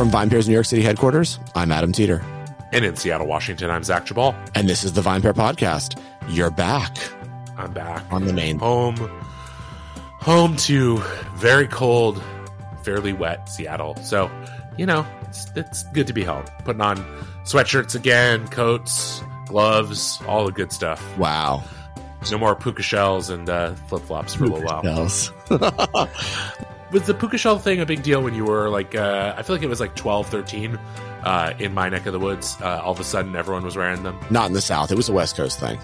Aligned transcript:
From 0.00 0.10
VinePair's 0.10 0.48
New 0.48 0.54
York 0.54 0.64
City 0.64 0.80
headquarters, 0.80 1.38
I'm 1.54 1.70
Adam 1.70 1.92
Teeter. 1.92 2.24
And 2.72 2.86
in 2.86 2.96
Seattle, 2.96 3.26
Washington, 3.26 3.68
I'm 3.68 3.84
Zach 3.84 4.06
Geballe. 4.06 4.34
And 4.54 4.66
this 4.66 4.82
is 4.82 4.94
the 4.94 5.02
VinePair 5.02 5.34
Podcast. 5.34 6.00
You're 6.26 6.50
back. 6.50 6.96
I'm 7.58 7.74
back. 7.74 8.10
On 8.10 8.24
the 8.24 8.32
main. 8.32 8.58
Home. 8.60 8.96
Home 10.20 10.56
to 10.56 11.02
very 11.34 11.68
cold, 11.68 12.22
fairly 12.82 13.12
wet 13.12 13.50
Seattle. 13.50 13.94
So, 13.96 14.30
you 14.78 14.86
know, 14.86 15.06
it's, 15.28 15.54
it's 15.54 15.82
good 15.92 16.06
to 16.06 16.14
be 16.14 16.24
home. 16.24 16.46
Putting 16.64 16.80
on 16.80 16.96
sweatshirts 17.44 17.94
again, 17.94 18.48
coats, 18.48 19.22
gloves, 19.48 20.18
all 20.26 20.46
the 20.46 20.52
good 20.52 20.72
stuff. 20.72 21.04
Wow. 21.18 21.62
No 22.30 22.38
more 22.38 22.56
puka 22.56 22.82
shells 22.82 23.28
and 23.28 23.50
uh, 23.50 23.74
flip 23.74 24.04
flops 24.04 24.32
for 24.32 24.46
puka 24.46 24.54
a 24.54 24.80
little 24.80 25.18
while. 25.50 26.08
Was 26.92 27.02
the 27.06 27.14
puka 27.14 27.38
shell 27.38 27.58
thing 27.58 27.80
a 27.80 27.86
big 27.86 28.02
deal 28.02 28.22
when 28.22 28.34
you 28.34 28.44
were 28.44 28.68
like 28.68 28.94
uh, 28.94 29.34
i 29.36 29.42
feel 29.42 29.54
like 29.56 29.62
it 29.62 29.68
was 29.68 29.78
like 29.80 29.94
12 29.94 30.26
13 30.28 30.76
uh, 31.24 31.52
in 31.58 31.72
my 31.72 31.88
neck 31.88 32.06
of 32.06 32.12
the 32.12 32.18
woods 32.18 32.56
uh, 32.62 32.80
all 32.82 32.92
of 32.92 32.98
a 33.00 33.04
sudden 33.04 33.36
everyone 33.36 33.62
was 33.62 33.76
wearing 33.76 34.02
them 34.02 34.18
Not 34.30 34.46
in 34.48 34.54
the 34.54 34.60
South. 34.60 34.90
It 34.90 34.96
was 34.96 35.08
a 35.08 35.12
West 35.12 35.36
Coast 35.36 35.60
thing. 35.60 35.78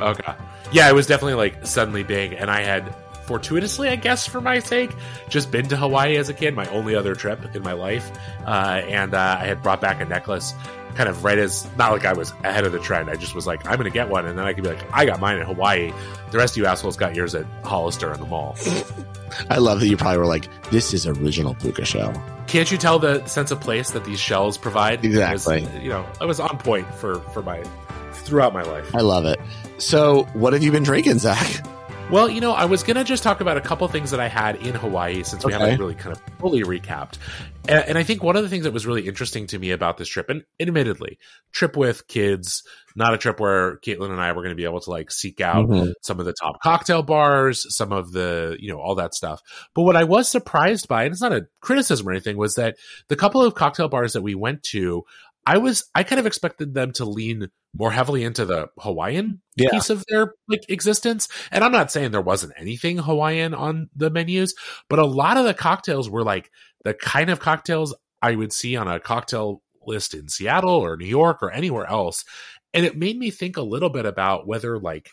okay 0.00 0.34
yeah 0.72 0.88
it 0.88 0.94
was 0.94 1.06
definitely 1.06 1.34
like 1.34 1.64
suddenly 1.66 2.02
big 2.02 2.32
and 2.32 2.50
i 2.50 2.60
had 2.62 2.92
fortuitously 3.28 3.88
i 3.88 3.96
guess 3.96 4.26
for 4.26 4.40
my 4.40 4.58
sake 4.58 4.90
just 5.28 5.50
been 5.52 5.68
to 5.68 5.76
hawaii 5.76 6.16
as 6.16 6.28
a 6.28 6.34
kid 6.34 6.56
my 6.56 6.66
only 6.70 6.94
other 6.94 7.14
trip 7.14 7.54
in 7.54 7.62
my 7.62 7.72
life 7.72 8.10
uh, 8.46 8.80
and 8.88 9.14
uh, 9.14 9.36
i 9.38 9.46
had 9.46 9.62
brought 9.62 9.80
back 9.80 10.00
a 10.00 10.04
necklace 10.06 10.54
kind 10.98 11.08
of 11.08 11.22
right 11.22 11.38
as 11.38 11.64
not 11.76 11.92
like 11.92 12.04
I 12.04 12.12
was 12.12 12.32
ahead 12.42 12.64
of 12.64 12.72
the 12.72 12.80
trend. 12.80 13.08
I 13.08 13.14
just 13.14 13.32
was 13.32 13.46
like, 13.46 13.64
I'm 13.66 13.76
going 13.76 13.84
to 13.84 13.90
get 13.90 14.08
one, 14.08 14.26
and 14.26 14.36
then 14.36 14.44
I 14.44 14.52
could 14.52 14.64
be 14.64 14.70
like, 14.70 14.84
I 14.92 15.04
got 15.04 15.20
mine 15.20 15.38
in 15.38 15.46
Hawaii. 15.46 15.92
The 16.32 16.38
rest 16.38 16.54
of 16.54 16.56
you 16.58 16.66
assholes 16.66 16.96
got 16.96 17.14
yours 17.14 17.36
at 17.36 17.46
Hollister 17.62 18.12
in 18.12 18.18
the 18.18 18.26
mall. 18.26 18.56
I 19.50 19.58
love 19.58 19.78
that 19.78 19.86
you 19.86 19.96
probably 19.96 20.18
were 20.18 20.26
like, 20.26 20.48
this 20.70 20.92
is 20.92 21.06
original 21.06 21.54
puka 21.54 21.84
shell. 21.84 22.12
Can't 22.48 22.72
you 22.72 22.78
tell 22.78 22.98
the 22.98 23.24
sense 23.26 23.52
of 23.52 23.60
place 23.60 23.92
that 23.92 24.04
these 24.04 24.18
shells 24.18 24.58
provide? 24.58 25.04
Exactly. 25.04 25.62
Was, 25.62 25.74
you 25.74 25.90
know, 25.90 26.04
I 26.20 26.24
was 26.24 26.40
on 26.40 26.58
point 26.58 26.92
for 26.94 27.20
for 27.32 27.42
my 27.42 27.62
throughout 28.12 28.52
my 28.52 28.62
life. 28.62 28.92
I 28.92 29.00
love 29.00 29.24
it. 29.24 29.38
So, 29.78 30.24
what 30.32 30.52
have 30.52 30.64
you 30.64 30.72
been 30.72 30.82
drinking, 30.82 31.18
Zach? 31.20 31.64
Well, 32.10 32.30
you 32.30 32.40
know, 32.40 32.52
I 32.52 32.64
was 32.64 32.82
going 32.82 32.96
to 32.96 33.04
just 33.04 33.22
talk 33.22 33.42
about 33.42 33.58
a 33.58 33.60
couple 33.60 33.86
things 33.86 34.12
that 34.12 34.20
I 34.20 34.28
had 34.28 34.56
in 34.56 34.74
Hawaii 34.74 35.22
since 35.24 35.44
we 35.44 35.52
Okay. 35.52 35.62
haven't 35.62 35.78
really 35.78 35.94
kind 35.94 36.16
of 36.16 36.22
fully 36.40 36.62
recapped. 36.62 37.18
And, 37.68 37.84
and 37.86 37.98
I 37.98 38.02
think 38.02 38.22
one 38.22 38.34
of 38.34 38.42
the 38.42 38.48
things 38.48 38.64
that 38.64 38.72
was 38.72 38.86
really 38.86 39.06
interesting 39.06 39.46
to 39.48 39.58
me 39.58 39.72
about 39.72 39.98
this 39.98 40.08
trip, 40.08 40.30
and 40.30 40.42
admittedly, 40.58 41.18
trip 41.52 41.76
with 41.76 42.08
kids, 42.08 42.62
not 42.96 43.12
a 43.12 43.18
trip 43.18 43.38
where 43.38 43.76
Caitlin 43.80 44.10
and 44.10 44.22
I 44.22 44.32
were 44.32 44.40
going 44.40 44.52
to 44.52 44.56
be 44.56 44.64
able 44.64 44.80
to 44.80 44.90
like 44.90 45.10
seek 45.10 45.42
out 45.42 45.68
Mhm. 45.68 45.92
some 46.00 46.18
of 46.18 46.24
the 46.24 46.32
top 46.32 46.62
cocktail 46.62 47.02
bars, 47.02 47.66
some 47.76 47.92
of 47.92 48.10
the, 48.12 48.56
you 48.58 48.72
know, 48.72 48.80
all 48.80 48.94
that 48.94 49.12
stuff. 49.12 49.42
But 49.74 49.82
what 49.82 49.94
I 49.94 50.04
was 50.04 50.30
surprised 50.30 50.88
by, 50.88 51.04
and 51.04 51.12
it's 51.12 51.20
not 51.20 51.34
a 51.34 51.46
criticism 51.60 52.08
or 52.08 52.12
anything, 52.12 52.38
was 52.38 52.54
that 52.54 52.76
the 53.08 53.16
couple 53.16 53.44
of 53.44 53.54
cocktail 53.54 53.88
bars 53.88 54.14
that 54.14 54.22
we 54.22 54.34
went 54.34 54.62
to, 54.70 55.04
I 55.48 55.56
was, 55.56 55.84
I 55.94 56.02
kind 56.02 56.20
of 56.20 56.26
expected 56.26 56.74
them 56.74 56.92
to 56.92 57.06
lean 57.06 57.48
more 57.74 57.90
heavily 57.90 58.22
into 58.22 58.44
the 58.44 58.68
Hawaiian 58.78 59.40
Yeah. 59.56 59.70
piece 59.70 59.88
of 59.88 60.04
their 60.08 60.34
like 60.46 60.68
existence. 60.68 61.26
And 61.50 61.64
I'm 61.64 61.72
not 61.72 61.90
saying 61.90 62.10
there 62.10 62.20
wasn't 62.20 62.52
anything 62.58 62.98
Hawaiian 62.98 63.54
on 63.54 63.88
the 63.96 64.10
menus, 64.10 64.54
but 64.90 64.98
a 64.98 65.06
lot 65.06 65.38
of 65.38 65.44
the 65.44 65.54
cocktails 65.54 66.10
were 66.10 66.22
like 66.22 66.50
the 66.84 66.92
kind 66.92 67.30
of 67.30 67.40
cocktails 67.40 67.94
I 68.20 68.34
would 68.34 68.52
see 68.52 68.76
on 68.76 68.88
a 68.88 69.00
cocktail 69.00 69.62
list 69.86 70.12
in 70.12 70.28
Seattle 70.28 70.70
or 70.74 70.98
New 70.98 71.06
York 71.06 71.42
or 71.42 71.50
anywhere 71.50 71.86
else. 71.86 72.24
And 72.74 72.84
it 72.84 72.98
made 72.98 73.18
me 73.18 73.30
think 73.30 73.56
a 73.56 73.62
little 73.62 73.88
bit 73.90 74.04
about 74.04 74.46
whether 74.46 74.78
like 74.78 75.08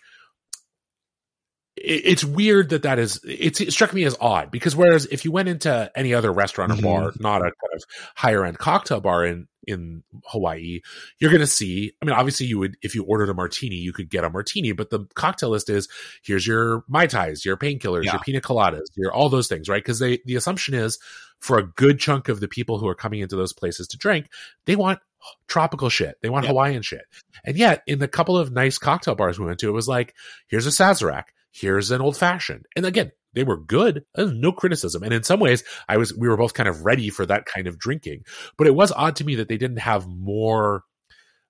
it's 1.77 2.23
weird 2.23 2.69
that 2.69 2.83
that 2.83 2.99
is 2.99 3.19
it's, 3.25 3.59
it 3.59 3.71
struck 3.73 3.93
me 3.93 4.05
as 4.05 4.15
odd 4.21 4.49
because 4.49 4.75
whereas 4.77 5.05
if 5.07 5.25
you 5.25 5.31
went 5.31 5.49
into 5.49 5.91
any 5.93 6.13
other 6.13 6.31
restaurant 6.31 6.71
or 6.71 6.75
Mhm. 6.75 6.83
bar 6.83 7.11
not 7.19 7.41
a 7.41 7.51
kind 7.51 7.73
of 7.73 7.83
higher 8.15 8.45
end 8.45 8.57
cocktail 8.57 9.01
bar 9.01 9.25
in 9.25 9.47
in 9.67 10.03
hawaii 10.25 10.79
you're 11.19 11.31
going 11.31 11.41
to 11.41 11.47
see 11.47 11.91
i 12.01 12.05
mean 12.05 12.13
obviously 12.15 12.45
you 12.45 12.57
would 12.59 12.77
if 12.81 12.95
you 12.95 13.03
ordered 13.03 13.29
a 13.29 13.33
martini 13.33 13.75
you 13.75 13.91
could 13.93 14.09
get 14.09 14.23
a 14.23 14.29
martini 14.29 14.71
but 14.71 14.89
the 14.89 15.01
cocktail 15.15 15.49
list 15.49 15.69
is 15.69 15.87
here's 16.23 16.45
your 16.47 16.83
mai 16.87 17.05
tais 17.07 17.43
your 17.45 17.57
painkillers 17.57 18.03
Yeah. 18.05 18.13
your 18.13 18.21
pina 18.21 18.41
coladas 18.41 18.85
your 18.95 19.13
all 19.13 19.29
those 19.29 19.47
things 19.47 19.67
right 19.69 19.83
because 19.83 19.99
they 19.99 20.19
the 20.25 20.35
assumption 20.35 20.73
is 20.73 20.99
for 21.39 21.57
a 21.59 21.63
good 21.63 21.99
chunk 21.99 22.29
of 22.29 22.39
the 22.39 22.47
people 22.47 22.79
who 22.79 22.87
are 22.87 22.95
coming 22.95 23.19
into 23.19 23.35
those 23.35 23.53
places 23.53 23.87
to 23.89 23.97
drink 23.97 24.29
they 24.65 24.75
want 24.75 24.99
tropical 25.47 25.89
shit 25.89 26.15
they 26.21 26.29
want 26.29 26.43
Yeah. 26.45 26.49
hawaiian 26.49 26.81
shit 26.81 27.03
and 27.43 27.57
yet 27.57 27.81
in 27.87 27.99
the 27.99 28.07
couple 28.07 28.37
of 28.37 28.51
nice 28.51 28.77
cocktail 28.77 29.15
bars 29.15 29.39
we 29.39 29.45
went 29.45 29.59
to 29.59 29.67
it 29.69 29.71
was 29.73 29.87
like 29.87 30.13
here's 30.47 30.67
a 30.67 30.69
sazerac 30.69 31.23
here's 31.51 31.91
an 31.91 32.01
old 32.01 32.15
fashioned 32.17 32.65
and 32.75 32.85
again 32.85 33.11
they 33.35 33.43
were 33.43 33.57
good. 33.57 34.03
There's 34.15 34.31
no 34.31 34.51
criticism. 34.51 35.03
And 35.03 35.13
in 35.13 35.23
some 35.23 35.39
ways 35.39 35.63
i 35.87 35.97
was 35.97 36.15
we 36.15 36.27
were 36.27 36.37
both 36.37 36.53
kind 36.53 36.69
of 36.69 36.85
ready 36.85 37.09
for 37.09 37.25
that 37.25 37.45
kind 37.45 37.67
of 37.67 37.77
drinking. 37.77 38.23
But 38.57 38.67
it 38.67 38.75
was 38.75 38.91
odd 38.91 39.15
to 39.17 39.25
me 39.25 39.35
that 39.35 39.49
they 39.49 39.57
didn't 39.57 39.77
have 39.77 40.07
more 40.07 40.83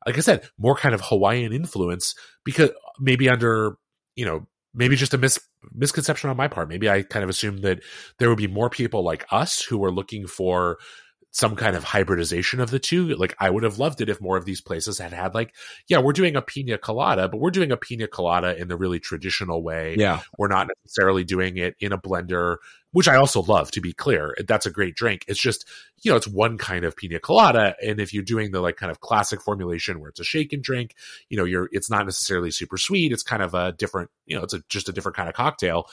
like 0.06 0.18
i 0.18 0.22
said 0.22 0.48
more 0.58 0.76
kind 0.76 0.94
of 0.94 1.02
hawaiian 1.02 1.54
influence 1.54 2.14
because 2.44 2.72
maybe 3.00 3.30
under 3.30 3.78
you 4.16 4.26
know 4.26 4.48
maybe 4.74 4.96
just 4.96 5.14
a 5.14 5.18
mis- 5.18 5.40
misconception 5.74 6.30
on 6.30 6.38
my 6.38 6.48
part. 6.48 6.70
Maybe 6.70 6.90
i 6.90 7.02
kind 7.02 7.24
of 7.24 7.30
assumed 7.30 7.64
that 7.64 7.82
there 8.20 8.30
would 8.30 8.38
be 8.38 8.48
more 8.48 8.70
people 8.70 9.04
like 9.04 9.26
us 9.32 9.62
who 9.62 9.78
were 9.78 9.92
looking 9.92 10.28
for 10.28 10.78
some 11.36 11.58
kind 11.58 11.76
of 11.76 11.84
hybridization 11.84 12.62
of 12.62 12.72
the 12.72 12.80
two. 12.80 13.08
Like 13.08 13.36
I 13.38 13.50
would 13.50 13.64
have 13.64 13.78
loved 13.78 14.00
it 14.00 14.08
if 14.08 14.22
more 14.22 14.38
of 14.38 14.46
these 14.46 14.62
places 14.62 15.00
had 15.00 15.12
had 15.12 15.36
like, 15.36 15.54
yeah, 15.90 16.00
we're 16.00 16.14
doing 16.14 16.38
a 16.38 16.42
pina 16.42 16.78
colada, 16.78 17.28
but 17.28 17.42
we're 17.42 17.52
doing 17.52 17.74
a 17.74 17.78
pina 17.78 18.08
colada 18.08 18.56
in 18.58 18.70
the 18.70 18.78
really 18.78 19.02
traditional 19.02 19.62
way. 19.62 19.98
Yeah. 20.00 20.22
We're 20.38 20.48
not 20.48 20.70
necessarily 20.86 21.26
doing 21.26 21.58
it 21.58 21.76
in 21.82 21.92
a 21.92 21.98
blender, 21.98 22.56
which 22.94 23.10
I 23.10 23.18
also 23.18 23.42
love 23.42 23.70
to 23.72 23.82
be 23.82 23.92
clear. 23.92 24.34
That's 24.48 24.66
a 24.66 24.72
great 24.72 24.96
drink. 24.96 25.26
It's 25.28 25.42
just, 25.42 25.68
you 26.04 26.10
know, 26.10 26.16
it's 26.16 26.26
one 26.26 26.58
kind 26.58 26.86
of 26.86 26.96
pina 26.96 27.20
colada. 27.20 27.76
And 27.84 28.00
if 28.00 28.14
you're 28.14 28.24
doing 28.24 28.52
the 28.52 28.62
like 28.62 28.78
kind 28.78 28.90
of 28.90 29.02
classic 29.02 29.42
formulation 29.42 30.00
where 30.00 30.12
it's 30.12 30.22
a 30.22 30.24
shaken 30.24 30.62
drink, 30.62 30.96
you 31.28 31.36
know, 31.36 31.44
you're, 31.44 31.68
it's 31.74 31.90
not 31.90 32.06
necessarily 32.06 32.50
super 32.50 32.78
sweet. 32.78 33.12
It's 33.12 33.24
kind 33.24 33.44
of 33.44 33.54
a 33.54 33.74
different, 33.74 34.10
you 34.26 34.38
know, 34.38 34.44
it's 34.44 34.54
a, 34.54 34.64
just 34.70 34.88
a 34.88 34.94
different 34.94 35.18
kind 35.18 35.28
of 35.28 35.36
cocktail. 35.36 35.90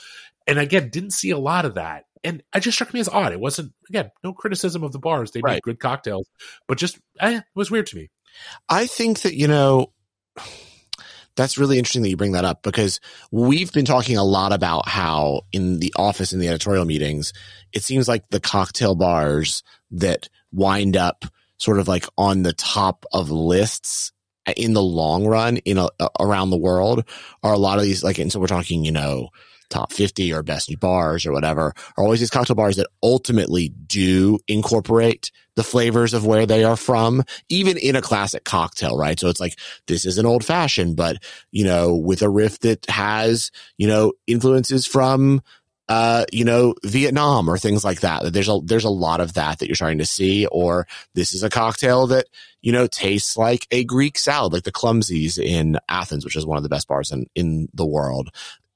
And 0.47 0.57
again, 0.57 0.87
didn't 0.87 1.11
see 1.11 1.31
a 1.31 1.37
lot 1.37 1.65
of 1.65 1.73
that. 1.73 2.05
And 2.23 2.41
it 2.55 2.61
just 2.61 2.77
struck 2.77 2.93
me 2.93 2.99
as 2.99 3.09
odd. 3.09 3.33
It 3.33 3.39
wasn't, 3.39 3.73
again, 3.89 4.11
no 4.23 4.33
criticism 4.33 4.83
of 4.83 4.91
the 4.91 4.99
bars. 4.99 5.31
They 5.31 5.41
Right. 5.41 5.55
make 5.55 5.63
good 5.63 5.79
cocktails, 5.79 6.27
but 6.67 6.77
just, 6.77 6.97
eh, 7.19 7.37
it 7.37 7.43
was 7.55 7.69
weird 7.69 7.87
to 7.87 7.95
me. 7.97 8.09
I 8.69 8.87
think 8.87 9.21
that, 9.21 9.35
you 9.35 9.47
know, 9.47 9.91
that's 11.35 11.57
really 11.57 11.77
interesting 11.77 12.03
that 12.03 12.09
you 12.09 12.17
bring 12.17 12.33
that 12.33 12.45
up 12.45 12.63
because 12.63 12.99
we've 13.31 13.71
been 13.73 13.85
talking 13.85 14.17
a 14.17 14.23
lot 14.23 14.53
about 14.53 14.87
how 14.87 15.41
in 15.51 15.79
the 15.79 15.93
office 15.97 16.31
in 16.31 16.39
the 16.39 16.47
editorial 16.47 16.85
meetings, 16.85 17.33
it 17.71 17.83
seems 17.83 18.07
like 18.07 18.27
the 18.29 18.39
cocktail 18.39 18.95
bars 18.95 19.63
that 19.91 20.29
wind 20.51 20.95
up 20.95 21.25
sort 21.57 21.79
of 21.79 21.87
like 21.87 22.05
on 22.17 22.43
the 22.43 22.53
top 22.53 23.05
of 23.13 23.31
lists 23.31 24.11
in 24.57 24.73
the 24.73 24.81
long 24.81 25.25
run 25.25 25.57
in 25.57 25.77
a, 25.77 25.87
around 26.19 26.49
the 26.49 26.57
world 26.57 27.07
are 27.41 27.53
a 27.53 27.57
lot 27.57 27.77
of 27.77 27.83
these 27.83 28.03
like, 28.03 28.19
and 28.19 28.31
so 28.31 28.39
we're 28.39 28.47
talking, 28.47 28.83
you 28.85 28.91
know, 28.91 29.29
top 29.73 29.91
50 29.91 30.31
or 30.33 30.43
best 30.43 30.69
new 30.69 30.77
bars 30.77 31.25
or 31.25 31.31
whatever 31.31 31.73
are 31.97 32.03
always 32.03 32.19
these 32.19 32.29
cocktail 32.29 32.55
bars 32.55 32.77
that 32.77 32.87
ultimately 33.01 33.69
do 33.69 34.39
incorporate 34.47 35.31
the 35.55 35.63
flavors 35.63 36.13
of 36.13 36.25
where 36.25 36.45
they 36.45 36.63
are 36.63 36.75
from, 36.75 37.23
even 37.49 37.77
in 37.77 37.95
a 37.95 38.01
classic 38.01 38.43
cocktail, 38.43 38.97
right? 38.97 39.19
So 39.19 39.27
it's 39.27 39.39
like, 39.39 39.57
this 39.87 40.05
is 40.05 40.17
an 40.17 40.25
old 40.25 40.43
fashioned, 40.43 40.95
but, 40.95 41.17
you 41.51 41.63
know, 41.63 41.95
with 41.95 42.21
a 42.21 42.29
riff 42.29 42.59
that 42.59 42.89
has, 42.89 43.51
you 43.77 43.87
know, 43.87 44.13
influences 44.25 44.85
from, 44.85 45.41
uh, 45.89 46.25
you 46.31 46.45
know, 46.45 46.73
Vietnam 46.83 47.49
or 47.49 47.57
things 47.57 47.83
like 47.83 48.01
that. 48.01 48.31
There's 48.31 48.49
a, 48.49 48.59
there's 48.63 48.85
a 48.85 48.89
lot 48.89 49.19
of 49.19 49.33
that 49.33 49.59
that 49.59 49.67
you're 49.67 49.75
starting 49.75 49.99
to 49.99 50.05
see, 50.05 50.47
or 50.47 50.87
this 51.13 51.33
is 51.33 51.43
a 51.43 51.49
cocktail 51.49 52.07
that, 52.07 52.27
you 52.61 52.71
know, 52.71 52.87
tastes 52.87 53.37
like 53.37 53.67
a 53.69 53.83
Greek 53.83 54.17
salad, 54.17 54.53
like 54.53 54.63
the 54.63 54.71
Clumsies 54.71 55.37
in 55.37 55.77
Athens, 55.89 56.23
which 56.23 56.37
is 56.37 56.45
one 56.45 56.57
of 56.57 56.63
the 56.63 56.69
best 56.69 56.87
bars 56.87 57.11
in, 57.11 57.27
in 57.35 57.67
the 57.73 57.85
world. 57.85 58.29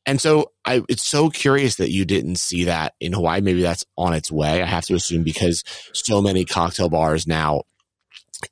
And 0.07 0.19
so 0.19 0.51
I, 0.65 0.81
it's 0.89 1.05
so 1.05 1.29
curious 1.29 1.75
that 1.75 1.91
you 1.91 2.05
didn't 2.05 2.37
see 2.37 2.63
that 2.63 2.95
in 2.99 3.13
Hawaii. 3.13 3.41
Maybe 3.41 3.61
that's 3.61 3.85
on 3.97 4.13
its 4.13 4.31
way. 4.31 4.63
I 4.63 4.65
have 4.65 4.85
to 4.85 4.95
assume 4.95 5.23
because 5.23 5.63
so 5.93 6.21
many 6.21 6.45
cocktail 6.45 6.89
bars 6.89 7.27
now 7.27 7.63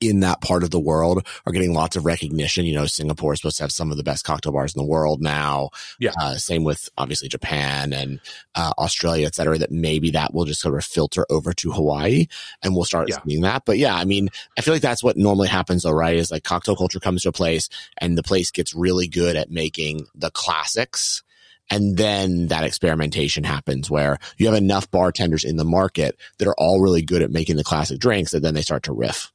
in 0.02 0.22
that 0.22 0.42
part 0.42 0.63
of 0.63 0.72
the 0.72 0.80
world 0.80 1.25
are 1.46 1.54
getting 1.54 1.72
lots 1.72 1.96
of 1.96 2.06
recognition. 2.06 2.66
You 2.66 2.74
know, 2.74 2.88
Singapore 2.88 3.34
is 3.34 3.40
supposed 3.40 3.57
to 3.57 3.63
have 3.63 3.72
some 3.72 3.92
of 3.92 3.98
the 3.98 4.04
best 4.04 4.25
cocktail 4.25 4.52
bars 4.52 4.75
in 4.75 4.81
the 4.81 4.88
world 4.88 5.22
now. 5.22 5.69
Yeah. 6.00 6.12
Uh, 6.19 6.34
same 6.36 6.63
with 6.63 6.90
obviously 6.98 7.30
Japan 7.30 7.94
and 7.94 8.19
uh, 8.56 8.72
Australia, 8.80 9.28
et 9.28 9.36
cetera, 9.36 9.60
that 9.60 9.72
maybe 9.72 10.10
that 10.12 10.34
will 10.34 10.46
just 10.46 10.60
sort 10.62 10.75
of 10.75 10.84
filter 10.84 11.25
over 11.30 11.54
to 11.54 11.72
Hawaii 11.72 12.25
and 12.63 12.74
we'll 12.74 12.84
start 12.84 13.10
Yeah. 13.10 13.18
seeing 13.28 13.42
that. 13.44 13.63
But 13.66 13.78
yeah, 13.78 13.96
I 13.96 14.06
mean, 14.06 14.30
I 14.57 14.62
feel 14.62 14.74
like 14.74 14.81
that's 14.81 15.04
what 15.04 15.18
normally 15.18 15.50
happens 15.50 15.84
though, 15.84 15.92
right? 15.92 16.18
Is 16.18 16.31
like 16.31 16.44
cocktail 16.44 16.75
culture 16.75 17.00
comes 17.00 17.22
to 17.22 17.30
a 17.30 17.31
place 17.31 17.69
and 18.00 18.18
the 18.18 18.24
place 18.24 18.50
gets 18.50 18.74
really 18.74 19.07
good 19.07 19.36
at 19.36 19.52
making 19.52 20.07
the 20.16 20.31
classics. 20.31 21.22
And 21.70 21.98
then 21.98 22.48
that 22.48 22.64
experimentation 22.64 23.44
happens 23.44 23.90
where 23.90 24.18
you 24.38 24.46
have 24.46 24.56
enough 24.56 24.90
bartenders 24.92 25.44
in 25.44 25.58
the 25.58 25.66
market 25.66 26.18
that 26.38 26.48
are 26.48 26.56
all 26.58 26.80
really 26.82 27.02
good 27.02 27.22
at 27.22 27.32
making 27.32 27.56
the 27.56 27.64
classic 27.64 28.00
drinks 28.00 28.32
that 28.32 28.42
then 28.42 28.54
they 28.54 28.62
start 28.62 28.84
to 28.84 28.94
riff. 28.94 29.32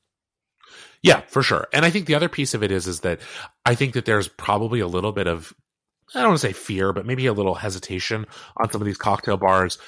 Yeah, 1.03 1.23
for 1.29 1.43
sure. 1.43 1.67
And 1.73 1.85
I 1.85 1.91
think 1.91 2.06
the 2.06 2.15
other 2.15 2.29
piece 2.29 2.55
of 2.55 2.62
it 2.62 2.71
is 2.71 2.87
is 2.87 3.00
that 3.00 3.21
I 3.65 3.75
think 3.75 3.94
that 3.94 4.05
there's 4.05 4.29
probably 4.29 4.81
a 4.81 4.87
little 4.87 5.12
bit 5.12 5.27
of 5.27 5.53
I 6.15 6.21
don't 6.21 6.31
want 6.31 6.41
to 6.41 6.47
say 6.49 6.53
fear, 6.53 6.93
but 6.93 7.06
maybe 7.06 7.27
a 7.27 7.32
little 7.32 7.55
hesitation 7.55 8.27
on 8.56 8.71
some 8.71 8.81
of 8.81 8.87
these 8.87 8.99
cocktail 8.99 9.37
bars 9.37 9.79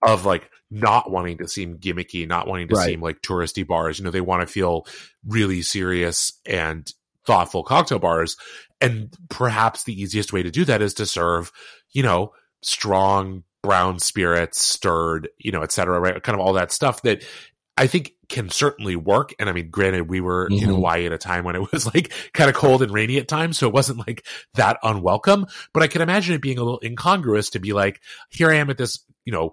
of 0.00 0.24
like 0.24 0.48
not 0.70 1.10
wanting 1.10 1.38
to 1.38 1.48
seem 1.48 1.78
gimmicky, 1.78 2.26
not 2.26 2.46
wanting 2.46 2.68
to 2.68 2.74
Right. 2.76 2.86
seem 2.86 3.00
like 3.00 3.20
touristy 3.20 3.66
bars. 3.66 3.98
You 3.98 4.04
know, 4.04 4.10
they 4.10 4.20
want 4.20 4.46
to 4.46 4.52
feel 4.52 4.86
really 5.26 5.62
serious 5.62 6.32
and 6.46 6.90
thoughtful 7.26 7.62
cocktail 7.62 7.98
bars. 7.98 8.36
And 8.80 9.14
perhaps 9.28 9.84
the 9.84 10.00
easiest 10.00 10.32
way 10.32 10.42
to 10.42 10.50
do 10.50 10.64
that 10.64 10.82
is 10.82 10.94
to 10.94 11.06
serve, 11.06 11.52
you 11.92 12.02
know, 12.02 12.32
strong 12.62 13.44
brown 13.62 13.98
spirits, 14.00 14.60
stirred, 14.60 15.28
you 15.38 15.52
know, 15.52 15.62
et 15.62 15.70
cetera, 15.72 16.00
right? 16.00 16.20
Kind 16.22 16.34
of 16.38 16.44
all 16.44 16.54
that 16.54 16.72
stuff 16.72 17.02
that 17.02 17.22
I 17.76 17.86
think 17.86 18.12
can 18.28 18.50
certainly 18.50 18.96
work. 18.96 19.34
And 19.38 19.48
I 19.48 19.52
mean, 19.52 19.70
granted, 19.70 20.08
we 20.08 20.20
were 20.20 20.46
in 20.46 20.58
Mhm. 20.58 20.66
Hawaii 20.66 21.06
at 21.06 21.12
a 21.12 21.18
time 21.18 21.44
when 21.44 21.54
it 21.56 21.62
was 21.72 21.86
like 21.86 22.12
kind 22.34 22.50
of 22.50 22.56
cold 22.56 22.82
and 22.82 22.92
rainy 22.92 23.18
at 23.18 23.28
times. 23.28 23.58
So 23.58 23.68
it 23.68 23.72
wasn't 23.72 23.98
like 24.06 24.26
that 24.54 24.78
unwelcome, 24.82 25.46
but 25.72 25.82
I 25.82 25.86
can 25.86 26.02
imagine 26.02 26.34
it 26.34 26.42
being 26.42 26.58
a 26.58 26.64
little 26.64 26.80
incongruous 26.82 27.50
to 27.50 27.60
be 27.60 27.72
like, 27.72 28.00
here 28.30 28.50
I 28.50 28.56
am 28.56 28.68
at 28.68 28.78
this, 28.78 29.04
you 29.24 29.32
know, 29.32 29.52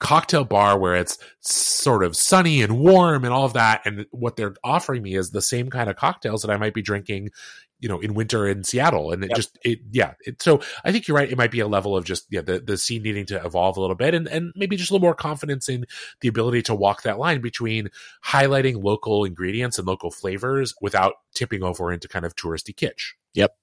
cocktail 0.00 0.44
bar 0.44 0.78
where 0.78 0.96
it's 0.96 1.18
sort 1.40 2.02
of 2.02 2.16
sunny 2.16 2.62
and 2.62 2.78
warm 2.78 3.24
and 3.24 3.32
all 3.32 3.44
of 3.44 3.52
that. 3.52 3.82
And 3.84 4.06
what 4.10 4.36
they're 4.36 4.54
offering 4.64 5.02
me 5.02 5.14
is 5.14 5.30
the 5.30 5.42
same 5.42 5.70
kind 5.70 5.88
of 5.88 5.96
cocktails 5.96 6.42
that 6.42 6.50
I 6.50 6.56
might 6.56 6.74
be 6.74 6.82
drinking, 6.82 7.30
you 7.78 7.88
know, 7.88 8.00
in 8.00 8.14
winter 8.14 8.48
in 8.48 8.64
Seattle. 8.64 9.12
And 9.12 9.22
it 9.22 9.28
Yep. 9.28 9.36
just, 9.36 9.58
it, 9.62 9.78
yeah. 9.90 10.14
It, 10.26 10.40
so 10.42 10.60
I 10.84 10.90
think 10.90 11.06
you're 11.06 11.16
right. 11.16 11.30
It 11.30 11.36
might 11.36 11.50
be 11.50 11.60
a 11.60 11.68
level 11.68 11.96
of 11.96 12.04
just, 12.04 12.26
yeah, 12.30 12.40
the, 12.40 12.60
the 12.60 12.78
scene 12.78 13.02
needing 13.02 13.26
to 13.26 13.44
evolve 13.44 13.76
a 13.76 13.80
little 13.80 13.94
bit 13.94 14.14
and, 14.14 14.26
and 14.26 14.52
maybe 14.56 14.76
just 14.76 14.90
a 14.90 14.94
little 14.94 15.06
more 15.06 15.14
confidence 15.14 15.68
in 15.68 15.84
the 16.22 16.28
ability 16.28 16.62
to 16.62 16.74
walk 16.74 17.02
that 17.02 17.18
line 17.18 17.40
between 17.42 17.90
highlighting 18.24 18.82
local 18.82 19.24
ingredients 19.24 19.78
and 19.78 19.86
local 19.86 20.10
flavors 20.10 20.74
without 20.80 21.14
tipping 21.34 21.62
over 21.62 21.92
into 21.92 22.08
kind 22.08 22.24
of 22.24 22.34
touristy 22.34 22.74
kitsch. 22.74 23.12
Yep. 23.34 23.54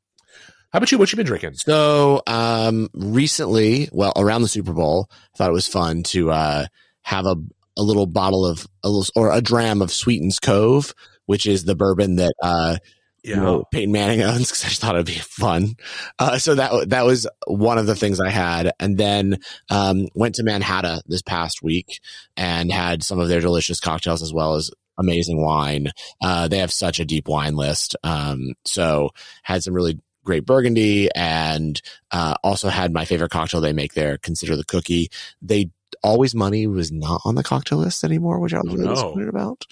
How 0.74 0.78
about 0.78 0.92
you? 0.92 0.98
What 0.98 1.12
you 1.12 1.16
been 1.16 1.26
drinking? 1.26 1.54
So, 1.56 2.22
um, 2.28 2.90
recently, 2.94 3.90
well, 3.92 4.12
around 4.18 4.42
the 4.42 4.48
Super 4.48 4.74
Bowl, 4.74 5.10
I 5.12 5.38
thought 5.38 5.50
it 5.50 5.54
was 5.54 5.68
fun 5.68 6.04
to, 6.04 6.32
uh, 6.32 6.66
have 7.04 7.26
a, 7.26 7.36
a 7.78 7.82
little 7.82 8.06
bottle 8.06 8.46
of, 8.46 8.68
a 8.84 8.90
little, 8.90 9.06
or 9.16 9.32
a 9.32 9.42
dram 9.42 9.82
of 9.82 9.92
Sweetens 9.92 10.40
Cove, 10.40 10.94
which 11.26 11.46
is 11.46 11.64
the 11.64 11.76
bourbon 11.76 12.18
that, 12.18 12.34
uh, 12.44 12.78
you 13.24 13.36
know, 13.36 13.64
Peyton 13.72 13.92
Manning 13.92 14.22
owns 14.24 14.50
because 14.50 14.66
I 14.66 14.68
just 14.68 14.82
thought 14.82 14.96
it'd 14.96 15.08
be 15.08 15.14
fun. 15.14 15.76
Uh, 16.20 16.38
so 16.38 16.56
that, 16.56 16.90
that 16.90 17.06
was 17.06 17.28
one 17.46 17.78
of 17.78 17.86
the 17.86 17.96
things 17.96 18.20
I 18.20 18.30
had. 18.30 18.72
And 18.80 18.98
then, 18.98 19.40
um, 19.70 20.08
went 20.16 20.36
to 20.36 20.44
Manhattan 20.44 21.00
this 21.08 21.22
past 21.22 21.64
week 21.64 22.00
and 22.36 22.72
had 22.72 23.04
some 23.04 23.20
of 23.20 23.30
their 23.30 23.42
delicious 23.42 23.80
cocktails 23.80 24.22
as 24.22 24.34
well 24.34 24.56
as 24.56 24.70
amazing 24.98 25.42
wine. 25.42 25.92
Uh, 26.22 26.48
they 26.48 26.58
have 26.58 26.72
such 26.72 27.00
a 27.00 27.06
deep 27.06 27.28
wine 27.28 27.56
list. 27.56 27.96
Um, 28.04 28.54
so 28.66 29.12
had 29.44 29.64
some 29.64 29.74
really 29.74 30.00
great 30.28 30.46
burgundy 30.46 31.10
and 31.16 31.82
uh, 32.12 32.36
also 32.44 32.68
had 32.70 32.94
my 32.94 33.06
favorite 33.06 33.32
cocktail 33.32 33.62
they 33.62 33.74
make 33.74 33.94
there 33.94 34.18
consider 34.18 34.56
the 34.58 34.66
cookie. 34.66 35.10
They 35.42 35.72
always 36.04 36.36
money 36.36 36.68
was 36.68 36.92
not 36.92 37.22
on 37.26 37.36
the 37.36 37.44
cocktail 37.44 37.80
list 37.80 38.04
anymore 38.04 38.40
which 38.40 38.54
i 38.54 38.58
was 38.58 38.74
Oh, 38.74 38.76
really 38.78 38.90
disappointed 38.94 39.30
about. 39.30 39.66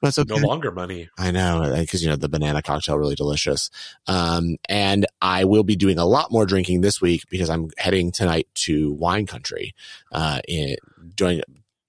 But 0.00 0.08
it's 0.18 0.28
No 0.28 0.36
longer 0.36 0.70
money. 0.72 1.08
i 1.16 1.30
know 1.30 1.72
because 1.78 2.02
you 2.02 2.10
know 2.10 2.16
the 2.16 2.28
banana 2.28 2.60
cocktail 2.60 2.98
really 2.98 3.14
delicious. 3.14 3.70
Um, 4.06 4.56
and 4.68 5.06
i 5.22 5.44
will 5.44 5.62
be 5.62 5.76
doing 5.76 5.96
a 5.98 6.04
lot 6.04 6.30
more 6.32 6.44
drinking 6.44 6.80
this 6.82 7.00
week 7.00 7.22
because 7.30 7.48
i'm 7.48 7.70
heading 7.78 8.10
tonight 8.12 8.48
to 8.66 8.92
wine 8.92 9.26
country 9.26 9.74
uh, 10.12 10.40
in, 10.46 10.76
doing 11.14 11.40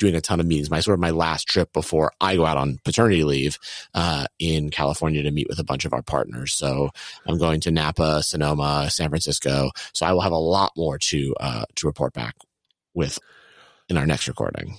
doing 0.01 0.15
a 0.15 0.21
ton 0.21 0.39
of 0.41 0.45
meetings 0.45 0.69
my 0.69 0.81
sort 0.81 0.93
of 0.95 0.99
my 0.99 1.11
last 1.11 1.47
trip 1.47 1.71
before 1.71 2.11
i 2.19 2.35
go 2.35 2.45
out 2.45 2.57
on 2.57 2.77
paternity 2.83 3.23
leave 3.23 3.57
uh, 3.93 4.25
in 4.39 4.69
california 4.69 5.23
to 5.23 5.31
meet 5.31 5.47
with 5.47 5.59
a 5.59 5.63
bunch 5.63 5.85
of 5.85 5.93
our 5.93 6.01
partners 6.01 6.53
so 6.53 6.89
I'm 7.25 7.37
going 7.37 7.61
to 7.61 7.71
Napa, 7.71 8.23
Sonoma, 8.23 8.89
San 8.89 9.09
Francisco. 9.09 9.69
So 9.93 10.05
I 10.05 10.11
will 10.13 10.21
have 10.21 10.31
a 10.31 10.37
lot 10.37 10.71
more 10.75 10.97
to 10.97 11.35
uh, 11.39 11.65
to 11.75 11.87
report 11.87 12.13
back 12.13 12.35
with 12.93 13.19
in 13.89 13.95
our 13.97 14.05
next 14.05 14.27
recording. 14.27 14.77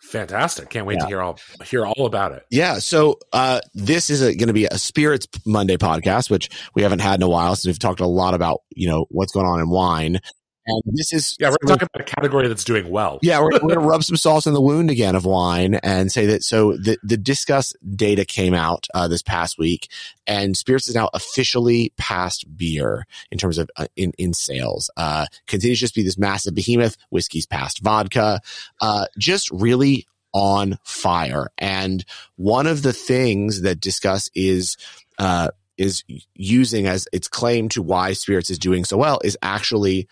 Fantastic. 0.00 0.68
Can't 0.70 0.86
wait 0.86 0.94
Yeah. 0.96 1.00
to 1.02 1.06
hear 1.08 1.22
all 1.22 1.38
hear 1.64 1.86
all 1.86 2.06
about 2.06 2.32
it. 2.32 2.44
Yeah. 2.50 2.78
So 2.78 3.18
uh, 3.32 3.60
this 3.74 4.10
is 4.10 4.20
going 4.20 4.48
to 4.48 4.52
be 4.52 4.66
a 4.66 4.78
Spirits 4.78 5.26
Monday 5.46 5.76
podcast, 5.76 6.28
which 6.30 6.50
we 6.74 6.82
haven't 6.82 7.00
had 7.00 7.16
in 7.16 7.22
a 7.22 7.28
while. 7.28 7.54
So 7.56 7.68
we've 7.68 7.78
talked 7.78 8.00
a 8.00 8.06
lot 8.06 8.34
about 8.34 8.60
you 8.70 8.88
know 8.88 9.06
what's 9.10 9.32
going 9.32 9.46
on 9.46 9.60
in 9.60 9.68
wine, 9.70 10.20
and 10.66 10.82
this 10.86 11.12
is 11.12 11.36
Yeah, 11.40 11.50
we're 11.50 11.68
talking 11.68 11.88
about 11.92 12.08
a 12.08 12.14
category 12.14 12.48
that's 12.48 12.64
doing 12.64 12.88
well. 12.88 13.18
Yeah, 13.22 13.40
we're, 13.40 13.50
we're 13.52 13.58
going 13.60 13.74
to 13.80 13.80
rub 13.80 14.04
some 14.04 14.16
salt 14.16 14.46
in 14.46 14.54
the 14.54 14.60
wound 14.60 14.90
again 14.90 15.14
of 15.14 15.24
wine 15.24 15.74
and 15.82 16.10
say 16.10 16.26
that. 16.26 16.42
So 16.44 16.76
the 16.76 16.98
the 17.02 17.16
DISCUS 17.16 17.74
data 17.94 18.24
came 18.24 18.54
out 18.54 18.86
uh, 18.94 19.08
this 19.08 19.22
past 19.22 19.58
week, 19.58 19.90
and 20.26 20.56
spirits 20.56 20.88
is 20.88 20.94
now 20.94 21.10
officially 21.14 21.92
past 21.96 22.44
beer 22.56 23.06
in 23.30 23.38
terms 23.38 23.58
of 23.58 23.70
uh, 23.76 23.86
in 23.96 24.12
in 24.18 24.34
sales. 24.34 24.90
Uh, 24.96 25.26
continues 25.46 25.78
to 25.78 25.84
just 25.84 25.94
be 25.94 26.02
this 26.02 26.18
massive 26.18 26.54
behemoth. 26.54 26.96
Whiskey's 27.10 27.46
past 27.46 27.80
vodka. 27.80 28.40
Uh, 28.80 29.06
just 29.18 29.50
really 29.50 30.06
on 30.32 30.78
fire. 30.84 31.48
And 31.58 32.04
one 32.36 32.66
of 32.66 32.82
the 32.82 32.92
things 32.92 33.62
that 33.62 33.80
DISCUS 33.80 34.30
is. 34.34 34.76
Uh, 35.18 35.48
is 35.78 36.04
using 36.34 36.86
as 36.86 37.08
its 37.12 37.28
claim 37.28 37.68
to 37.68 37.82
why 37.82 38.12
spirits 38.12 38.50
is 38.50 38.58
doing 38.58 38.84
so 38.84 38.98
well 38.98 39.20
is 39.24 39.38
actually 39.42 40.06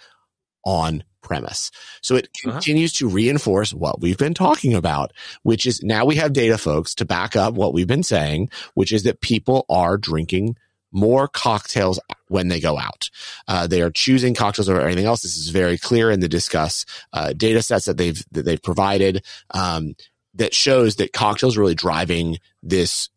on 0.64 1.04
premise. 1.22 1.70
So 2.02 2.16
it 2.16 2.28
Uh-huh. 2.44 2.52
continues 2.52 2.92
to 2.94 3.08
reinforce 3.08 3.72
what 3.72 4.00
we've 4.00 4.18
been 4.18 4.34
talking 4.34 4.74
about, 4.74 5.12
which 5.42 5.66
is 5.66 5.82
now 5.82 6.04
we 6.04 6.16
have 6.16 6.32
data 6.32 6.58
folks 6.58 6.94
to 6.96 7.04
back 7.04 7.36
up 7.36 7.54
what 7.54 7.72
we've 7.74 7.86
been 7.86 8.02
saying, 8.02 8.48
which 8.74 8.92
is 8.92 9.02
that 9.04 9.20
people 9.20 9.64
are 9.68 9.96
drinking 9.98 10.56
more 10.92 11.28
cocktails 11.28 12.00
when 12.28 12.48
they 12.48 12.58
go 12.58 12.76
out. 12.78 13.10
Uh, 13.46 13.66
they 13.66 13.80
are 13.80 13.90
choosing 13.92 14.34
cocktails 14.34 14.68
over 14.68 14.80
anything 14.80 15.04
else. 15.06 15.22
This 15.22 15.36
is 15.36 15.50
very 15.50 15.78
clear 15.78 16.10
in 16.10 16.18
the 16.20 16.28
DISCUS 16.28 16.84
uh, 17.12 17.32
data 17.32 17.62
sets 17.62 17.84
that 17.84 17.96
they've 17.96 18.20
that 18.32 18.44
they've 18.44 18.62
provided 18.62 19.24
um, 19.52 19.94
that 20.34 20.52
shows 20.54 20.96
that 20.96 21.12
cocktails 21.12 21.56
are 21.56 21.60
really 21.60 21.74
driving 21.76 22.38
this 22.62 23.08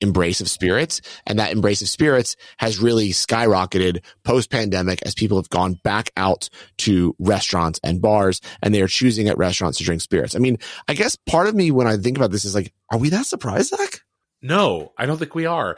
embrace 0.00 0.40
of 0.40 0.48
spirits 0.48 1.00
and 1.26 1.38
that 1.38 1.52
embrace 1.52 1.82
of 1.82 1.88
spirits 1.88 2.36
has 2.58 2.78
really 2.78 3.10
skyrocketed 3.10 4.02
post 4.24 4.50
pandemic 4.50 5.00
as 5.02 5.14
people 5.14 5.38
have 5.38 5.50
gone 5.50 5.74
back 5.84 6.10
out 6.16 6.48
to 6.78 7.14
restaurants 7.18 7.80
and 7.82 8.00
bars 8.00 8.40
and 8.62 8.74
they 8.74 8.82
are 8.82 8.88
choosing 8.88 9.28
at 9.28 9.38
restaurants 9.38 9.78
to 9.78 9.84
drink 9.84 10.00
spirits. 10.00 10.34
I 10.34 10.38
mean, 10.38 10.58
I 10.88 10.94
guess 10.94 11.16
part 11.16 11.48
of 11.48 11.54
me 11.54 11.70
when 11.70 11.86
I 11.86 11.96
think 11.96 12.16
about 12.16 12.30
this 12.30 12.44
is 12.44 12.54
like, 12.54 12.72
are 12.90 12.98
we 12.98 13.10
that 13.10 13.26
surprised, 13.26 13.70
Zach? 13.70 14.00
No, 14.42 14.92
I 14.96 15.06
don't 15.06 15.18
think 15.18 15.34
we 15.34 15.46
are. 15.46 15.76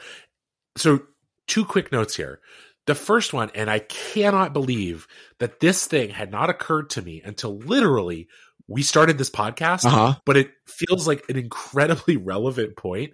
So, 0.77 1.01
two 1.49 1.65
quick 1.65 1.93
notes 1.93 2.17
here. 2.17 2.41
The 2.87 2.95
first 2.95 3.33
one, 3.33 3.51
and 3.55 3.71
I 3.71 3.81
cannot 3.81 4.53
believe 4.53 5.07
that 5.39 5.61
this 5.61 5.87
thing 5.87 6.11
had 6.11 6.31
not 6.31 6.51
occurred 6.51 6.91
to 6.91 7.03
me 7.03 7.23
until 7.25 7.59
literally 7.59 8.29
we 8.69 8.83
started 8.83 9.19
this 9.19 9.31
podcast, 9.31 9.85
huh. 9.85 10.15
but 10.25 10.37
it 10.37 10.51
feels 10.67 11.07
like 11.07 11.25
an 11.29 11.37
incredibly 11.37 12.17
relevant 12.17 12.77
point 12.77 13.13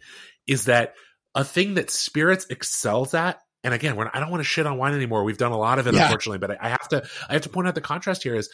is 0.48 0.64
that 0.64 0.94
a 1.34 1.44
thing 1.44 1.74
that 1.74 1.90
spirits 1.90 2.46
excels 2.50 3.14
at 3.14 3.38
and 3.62 3.72
again 3.74 3.94
we're, 3.96 4.10
i 4.12 4.18
don't 4.18 4.30
want 4.30 4.40
to 4.40 4.44
shit 4.48 4.66
on 4.66 4.78
wine 4.78 4.94
anymore 4.94 5.22
we've 5.22 5.38
done 5.38 5.52
a 5.52 5.58
lot 5.58 5.78
of 5.78 5.86
it 5.86 5.94
Yeah. 5.94 6.02
unfortunately 6.04 6.38
but 6.38 6.52
I, 6.52 6.56
I 6.60 6.68
have 6.70 6.88
to 6.88 7.06
i 7.28 7.34
have 7.34 7.42
to 7.42 7.48
point 7.50 7.68
out 7.68 7.74
the 7.76 7.80
contrast 7.80 8.22
here 8.24 8.34
is 8.34 8.50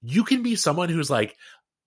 you 0.00 0.24
can 0.24 0.42
be 0.42 0.56
someone 0.56 0.88
who's 0.88 1.10
like 1.10 1.36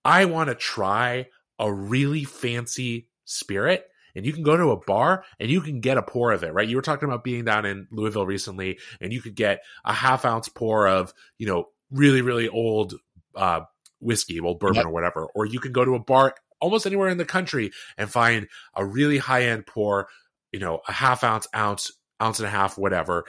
i 0.04 0.26
want 0.26 0.48
to 0.50 0.54
try 0.54 1.26
a 1.58 1.72
really 1.72 2.24
fancy 2.24 3.08
spirit 3.24 3.84
and 4.14 4.26
you 4.26 4.32
can 4.34 4.42
go 4.42 4.56
to 4.56 4.70
a 4.70 4.76
bar 4.76 5.24
and 5.40 5.50
you 5.50 5.62
can 5.62 5.80
get 5.80 5.96
a 5.96 6.02
pour 6.02 6.32
of 6.32 6.42
it, 6.44 6.52
right? 6.52 6.68
You 6.68 6.76
were 6.76 6.82
talking 6.82 7.08
about 7.08 7.24
being 7.24 7.46
down 7.46 7.64
in 7.64 7.88
Louisville 7.90 8.26
recently, 8.26 8.78
and 9.00 9.10
you 9.10 9.22
could 9.22 9.34
get 9.34 9.60
a 9.86 9.92
half 9.94 10.26
ounce 10.26 10.50
pour 10.50 10.86
of, 10.86 11.14
you 11.38 11.46
know, 11.46 11.68
really, 11.90 12.20
really 12.20 12.46
old 12.46 12.92
uh, 13.34 13.60
whiskey, 14.00 14.38
old 14.38 14.58
bourbon 14.60 14.76
Yep. 14.76 14.84
or 14.84 14.90
whatever. 14.90 15.28
Or 15.34 15.46
you 15.46 15.60
can 15.60 15.72
go 15.72 15.82
to 15.82 15.94
a 15.94 15.98
bar 15.98 16.34
almost 16.62 16.86
anywhere 16.86 17.08
in 17.08 17.18
the 17.18 17.24
country 17.26 17.72
and 17.98 18.08
find 18.08 18.48
a 18.74 18.86
really 18.86 19.18
high 19.18 19.42
end 19.42 19.66
pour, 19.66 20.08
you 20.52 20.60
know, 20.60 20.80
a 20.88 20.92
half 20.92 21.24
ounce, 21.24 21.46
ounce, 21.54 21.92
ounce 22.22 22.38
and 22.38 22.46
a 22.46 22.50
half, 22.50 22.78
whatever. 22.78 23.24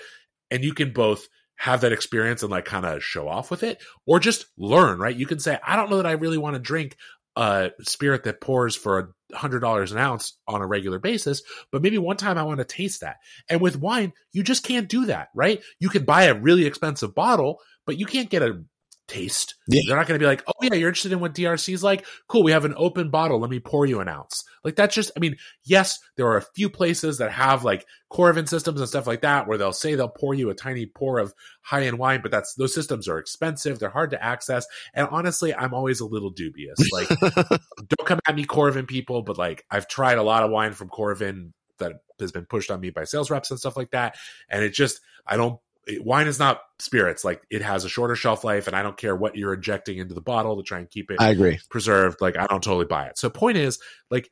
And 0.49 0.63
you 0.63 0.73
can 0.73 0.93
both 0.93 1.27
have 1.55 1.81
that 1.81 1.91
experience 1.91 2.43
and 2.43 2.51
like 2.51 2.65
kind 2.65 2.85
of 2.85 3.03
show 3.03 3.27
off 3.27 3.51
with 3.51 3.63
it 3.63 3.81
or 4.05 4.19
just 4.19 4.45
learn, 4.57 4.99
right? 4.99 5.15
You 5.15 5.25
can 5.25 5.39
say, 5.39 5.57
I 5.65 5.75
don't 5.75 5.89
know 5.89 5.97
that 5.97 6.05
I 6.05 6.13
really 6.13 6.37
want 6.37 6.55
to 6.55 6.59
drink 6.59 6.95
a 7.35 7.71
spirit 7.81 8.25
that 8.25 8.41
pours 8.41 8.75
for 8.75 8.99
a 8.99 9.35
hundred 9.35 9.61
dollars 9.61 9.91
an 9.91 9.97
ounce 9.97 10.37
on 10.47 10.61
a 10.61 10.67
regular 10.67 10.99
basis, 10.99 11.41
but 11.71 11.81
maybe 11.81 11.97
one 11.97 12.17
time 12.17 12.37
I 12.37 12.43
want 12.43 12.59
to 12.59 12.65
taste 12.65 13.01
that. 13.01 13.17
And 13.49 13.59
with 13.59 13.79
wine, 13.79 14.13
you 14.31 14.43
just 14.43 14.63
can't 14.63 14.87
do 14.87 15.07
that, 15.07 15.29
right? 15.33 15.61
You 15.79 15.89
can 15.89 16.05
buy 16.05 16.25
a 16.25 16.39
really 16.39 16.65
expensive 16.65 17.15
bottle, 17.15 17.59
but 17.87 17.97
you 17.97 18.05
can't 18.05 18.29
get 18.29 18.43
a 18.43 18.63
taste. 19.07 19.55
Yeah. 19.67 19.81
They're 19.87 19.97
not 19.97 20.07
going 20.07 20.19
to 20.19 20.23
be 20.23 20.27
like, 20.27 20.43
oh 20.47 20.53
yeah, 20.61 20.75
you're 20.75 20.89
interested 20.89 21.11
in 21.11 21.19
what 21.19 21.33
DRC 21.33 21.73
is 21.73 21.83
like? 21.83 22.05
Cool, 22.27 22.43
we 22.43 22.51
have 22.51 22.65
an 22.65 22.73
open 22.77 23.09
bottle. 23.09 23.39
Let 23.39 23.49
me 23.49 23.59
pour 23.59 23.85
you 23.85 23.99
an 23.99 24.07
ounce. 24.07 24.43
Like 24.63 24.75
that's 24.75 24.95
just, 24.95 25.11
I 25.15 25.19
mean, 25.19 25.37
yes, 25.63 25.99
there 26.15 26.27
are 26.27 26.37
a 26.37 26.45
few 26.55 26.69
places 26.69 27.17
that 27.17 27.31
have 27.31 27.63
like 27.63 27.85
Coravin 28.11 28.47
systems 28.47 28.79
and 28.79 28.87
stuff 28.87 29.07
like 29.07 29.21
that 29.21 29.47
where 29.47 29.57
they'll 29.57 29.73
say 29.73 29.95
they'll 29.95 30.07
pour 30.07 30.33
you 30.33 30.49
a 30.49 30.53
tiny 30.53 30.85
pour 30.85 31.19
of 31.19 31.33
high 31.61 31.85
end 31.85 31.99
wine, 31.99 32.21
but 32.21 32.31
that's 32.31 32.53
those 32.55 32.73
systems 32.73 33.07
are 33.07 33.19
expensive. 33.19 33.79
They're 33.79 33.89
hard 33.89 34.11
to 34.11 34.23
access. 34.23 34.65
And 34.93 35.07
honestly, 35.11 35.53
I'm 35.53 35.73
always 35.73 35.99
a 35.99 36.05
little 36.05 36.29
dubious. 36.29 36.79
Like, 36.93 37.09
don't 37.09 38.05
come 38.05 38.19
at 38.27 38.35
me, 38.35 38.45
Coravin 38.45 38.87
people, 38.87 39.23
but 39.23 39.37
like 39.37 39.65
I've 39.71 39.87
tried 39.87 40.19
a 40.19 40.23
lot 40.23 40.43
of 40.43 40.51
wine 40.51 40.73
from 40.73 40.89
Coravin 40.89 41.53
that 41.79 41.93
has 42.19 42.31
been 42.31 42.45
pushed 42.45 42.69
on 42.69 42.79
me 42.79 42.91
by 42.91 43.03
sales 43.03 43.31
reps 43.31 43.49
and 43.49 43.59
stuff 43.59 43.75
like 43.75 43.91
that. 43.91 44.15
And 44.47 44.63
it 44.63 44.73
just, 44.73 45.01
I 45.25 45.37
don't, 45.37 45.59
wine 45.99 46.27
is 46.27 46.39
not 46.39 46.61
spirits. 46.79 47.23
Like 47.23 47.41
it 47.49 47.61
has 47.61 47.85
a 47.85 47.89
shorter 47.89 48.15
shelf 48.15 48.43
life, 48.43 48.67
and 48.67 48.75
I 48.75 48.83
don't 48.83 48.97
care 48.97 49.15
what 49.15 49.35
you're 49.35 49.53
injecting 49.53 49.97
into 49.97 50.13
the 50.13 50.21
bottle 50.21 50.57
to 50.57 50.63
try 50.63 50.79
and 50.79 50.89
keep 50.89 51.11
it. 51.11 51.17
I 51.19 51.29
agree. 51.29 51.59
Preserved. 51.69 52.21
Like 52.21 52.37
I 52.37 52.47
don't 52.47 52.63
totally 52.63 52.85
buy 52.85 53.07
it. 53.07 53.17
So 53.17 53.29
point 53.29 53.57
is, 53.57 53.79
like 54.09 54.29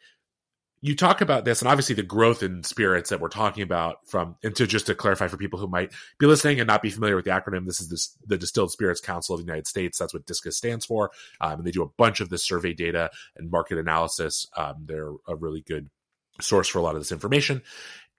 you 0.83 0.95
talk 0.95 1.21
about 1.21 1.45
this 1.45 1.61
and 1.61 1.69
obviously 1.69 1.93
the 1.93 2.03
growth 2.03 2.41
in 2.41 2.63
spirits 2.63 3.11
that 3.11 3.19
we're 3.19 3.29
talking 3.29 3.61
about 3.61 3.97
from 4.07 4.35
and 4.43 4.55
to 4.55 4.65
just 4.65 4.87
to 4.87 4.95
clarify 4.95 5.27
for 5.27 5.37
people 5.37 5.59
who 5.59 5.67
might 5.67 5.93
be 6.19 6.25
listening 6.25 6.59
and 6.59 6.67
not 6.67 6.81
be 6.81 6.89
familiar 6.89 7.15
with 7.15 7.25
the 7.25 7.31
acronym 7.31 7.65
this 7.65 7.79
is 7.79 7.89
this, 7.89 8.17
the 8.25 8.37
distilled 8.37 8.71
spirits 8.71 8.99
council 8.99 9.35
of 9.35 9.39
the 9.39 9.45
united 9.45 9.67
states 9.67 9.97
that's 9.97 10.13
what 10.13 10.25
discus 10.25 10.57
stands 10.57 10.85
for 10.85 11.11
um, 11.39 11.59
and 11.59 11.65
they 11.65 11.71
do 11.71 11.83
a 11.83 11.89
bunch 11.97 12.19
of 12.19 12.29
this 12.29 12.43
survey 12.43 12.73
data 12.73 13.09
and 13.37 13.51
market 13.51 13.77
analysis 13.77 14.47
um, 14.57 14.75
they're 14.85 15.11
a 15.27 15.35
really 15.35 15.61
good 15.61 15.89
source 16.39 16.67
for 16.67 16.79
a 16.79 16.81
lot 16.81 16.95
of 16.95 17.01
this 17.01 17.11
information 17.11 17.61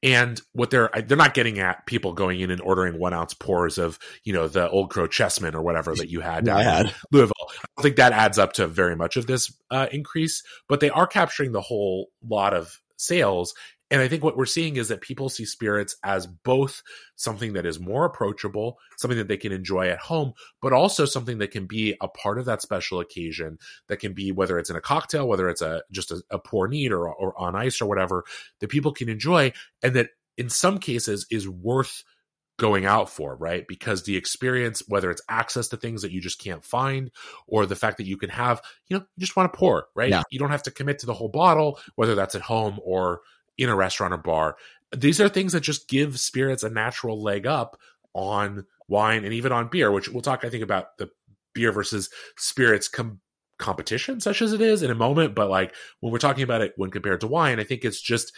and 0.03 0.41
what 0.53 0.71
they're 0.71 0.91
they're 1.07 1.17
not 1.17 1.35
getting 1.35 1.59
at 1.59 1.87
people 1.87 2.13
going 2.13 2.41
in 2.41 2.51
and 2.51 2.61
ordering 2.61 2.99
one 2.99 3.13
ounce 3.15 3.35
pours 3.35 3.79
of 3.79 3.99
you 4.25 4.33
know 4.33 4.49
the 4.49 4.69
old 4.71 4.91
crow 4.91 5.07
chessman 5.07 5.55
or 5.55 5.63
whatever 5.63 5.95
that 5.95 6.11
you 6.11 6.21
had 6.21 6.49
I 6.49 6.63
had. 6.63 6.95
louisville 7.13 7.33
i 7.51 7.67
don't 7.77 7.83
think 7.83 7.97
that 7.97 8.13
adds 8.13 8.39
up 8.39 8.55
to 8.55 8.67
very 8.67 8.97
much 8.97 9.17
of 9.17 9.27
this 9.27 9.53
uh, 9.71 9.87
increase 9.93 10.43
but 10.69 10.81
they 10.81 10.91
are 10.91 11.07
capturing 11.07 11.53
the 11.53 11.61
whole 11.61 12.09
lot 12.29 12.55
of 12.55 12.81
sales 12.97 13.55
and 13.93 14.01
I 14.01 14.09
think 14.09 14.25
what 14.25 14.39
we're 14.39 14.47
seeing 14.47 14.77
is 14.77 14.89
that 14.89 15.03
people 15.03 15.29
see 15.29 15.45
spirits 15.45 15.97
as 16.03 16.27
both 16.27 16.83
something 17.17 17.53
that 17.53 17.67
is 17.67 17.79
more 17.79 18.07
approachable, 18.07 18.79
something 18.97 19.19
that 19.19 19.29
they 19.29 19.37
can 19.37 19.53
enjoy 19.53 19.91
at 19.91 19.99
home, 19.99 20.33
but 20.63 20.73
also 20.73 21.05
something 21.05 21.37
that 21.39 21.51
can 21.51 21.67
be 21.67 21.95
a 22.01 22.09
part 22.09 22.39
of 22.39 22.47
that 22.47 22.63
special 22.63 23.01
occasion 23.01 23.59
that 23.89 23.99
can 23.99 24.15
be 24.15 24.33
whether 24.33 24.59
it's 24.59 24.71
in 24.71 24.77
a 24.77 24.81
cocktail, 24.81 25.29
whether 25.29 25.47
it's 25.51 25.61
a 25.61 25.83
just 25.93 26.11
a, 26.11 26.23
a 26.31 26.39
pour 26.39 26.69
neat 26.69 26.91
or, 26.91 27.07
or 27.07 27.39
on 27.39 27.55
ice 27.55 27.83
or 27.83 27.87
whatever 27.87 28.25
that 28.61 28.71
people 28.71 28.93
can 28.93 29.11
enjoy 29.11 29.53
and 29.83 29.95
that 29.95 30.09
in 30.39 30.49
some 30.49 30.79
cases 30.79 31.27
is 31.31 31.47
worth 31.47 32.03
going 32.59 32.87
out 32.87 33.11
for, 33.11 33.37
right? 33.37 33.67
Because 33.69 34.05
the 34.05 34.17
experience, 34.17 34.83
whether 34.89 35.11
it's 35.11 35.23
access 35.29 35.69
to 35.69 35.77
things 35.77 36.01
that 36.01 36.13
you 36.13 36.21
just 36.23 36.39
can't 36.39 36.65
find, 36.65 37.11
or 37.47 37.67
the 37.67 37.77
fact 37.77 37.99
that 37.99 38.07
you 38.07 38.17
can 38.17 38.31
have, 38.31 38.63
you 38.89 38.97
know, 38.97 39.05
you 39.17 39.21
just 39.21 39.37
want 39.37 39.53
to 39.53 39.59
pour, 39.59 39.87
right? 39.95 40.11
Yeah. 40.11 40.23
You 40.31 40.39
don't 40.39 40.51
have 40.51 40.63
to 40.63 40.71
commit 40.71 41.01
to 41.01 41.07
the 41.07 41.15
whole 41.15 41.29
bottle, 41.29 41.79
whether 41.97 42.15
that's 42.15 42.35
at 42.35 42.41
home 42.41 42.79
or 42.83 43.21
in 43.59 43.69
a 43.69 43.77
restaurant 43.77 44.15
or 44.15 44.19
bar. 44.19 44.57
These 44.95 45.21
are 45.21 45.29
things 45.29 45.53
that 45.53 45.61
just 45.61 45.89
give 45.89 46.19
spirits 46.19 46.63
a 46.63 46.71
natural 46.71 47.23
leg 47.23 47.47
up 47.47 47.79
on 48.15 48.67
wine 48.89 49.25
and 49.25 49.33
even 49.33 49.53
on 49.53 49.69
beer, 49.69 49.91
which 49.91 50.09
we'll 50.09 50.23
talk, 50.23 50.45
I 50.45 50.51
think, 50.51 50.63
about 50.63 50.99
the 50.99 51.11
beer 51.55 51.73
versus 51.73 52.11
spirits 52.37 52.89
com- 52.89 53.21
competition, 53.59 54.21
such 54.21 54.43
as 54.43 54.53
it 54.53 54.61
is 54.61 54.83
in 54.83 54.91
a 54.91 54.95
moment. 54.95 55.35
But 55.35 55.49
like 55.49 55.75
when 56.01 56.13
we're 56.13 56.19
talking 56.19 56.45
about 56.45 56.61
it 56.61 56.73
when 56.77 56.91
compared 56.91 57.21
to 57.21 57.27
wine, 57.27 57.61
I 57.61 57.65
think 57.65 57.85
it's 57.85 58.01
just 58.01 58.33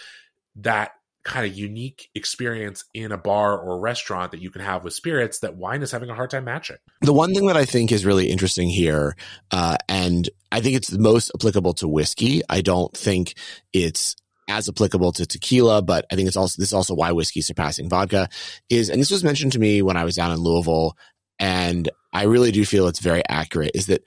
that 0.56 0.92
kind 1.24 1.46
of 1.50 1.56
unique 1.56 2.10
experience 2.14 2.84
in 2.92 3.10
a 3.10 3.16
bar 3.16 3.58
or 3.58 3.80
restaurant 3.80 4.30
that 4.32 4.42
you 4.42 4.50
can 4.50 4.60
have 4.60 4.84
with 4.84 4.92
spirits 4.92 5.38
that 5.38 5.56
wine 5.56 5.82
is 5.82 5.90
having 5.90 6.10
a 6.10 6.14
hard 6.14 6.30
time 6.30 6.44
matching. 6.44 6.76
The 7.00 7.14
one 7.14 7.32
thing 7.32 7.46
that 7.46 7.56
I 7.56 7.64
think 7.64 7.90
is 7.90 8.04
really 8.04 8.30
interesting 8.30 8.68
here, 8.68 9.16
uh, 9.50 9.78
and 9.88 10.28
I 10.52 10.60
think 10.60 10.76
it's 10.76 10.90
the 10.90 10.98
most 10.98 11.32
applicable 11.34 11.72
to 11.74 11.88
whiskey. 11.88 12.42
I 12.50 12.60
don't 12.60 12.94
think 12.94 13.34
it's 13.72 14.16
as 14.48 14.68
applicable 14.68 15.12
to 15.12 15.26
tequila, 15.26 15.82
but 15.82 16.06
I 16.10 16.16
think 16.16 16.28
it's 16.28 16.36
also 16.36 16.60
this 16.60 16.70
is 16.70 16.74
also 16.74 16.94
why 16.94 17.12
whiskey 17.12 17.40
surpassing 17.40 17.88
vodka 17.88 18.28
is, 18.68 18.90
and 18.90 19.00
this 19.00 19.10
was 19.10 19.24
mentioned 19.24 19.52
to 19.52 19.58
me 19.58 19.82
when 19.82 19.96
I 19.96 20.04
was 20.04 20.16
down 20.16 20.32
in 20.32 20.38
Louisville, 20.38 20.96
and 21.38 21.88
I 22.12 22.24
really 22.24 22.52
do 22.52 22.64
feel 22.64 22.86
it's 22.86 23.00
very 23.00 23.22
accurate. 23.28 23.72
Is 23.74 23.86
that 23.86 24.04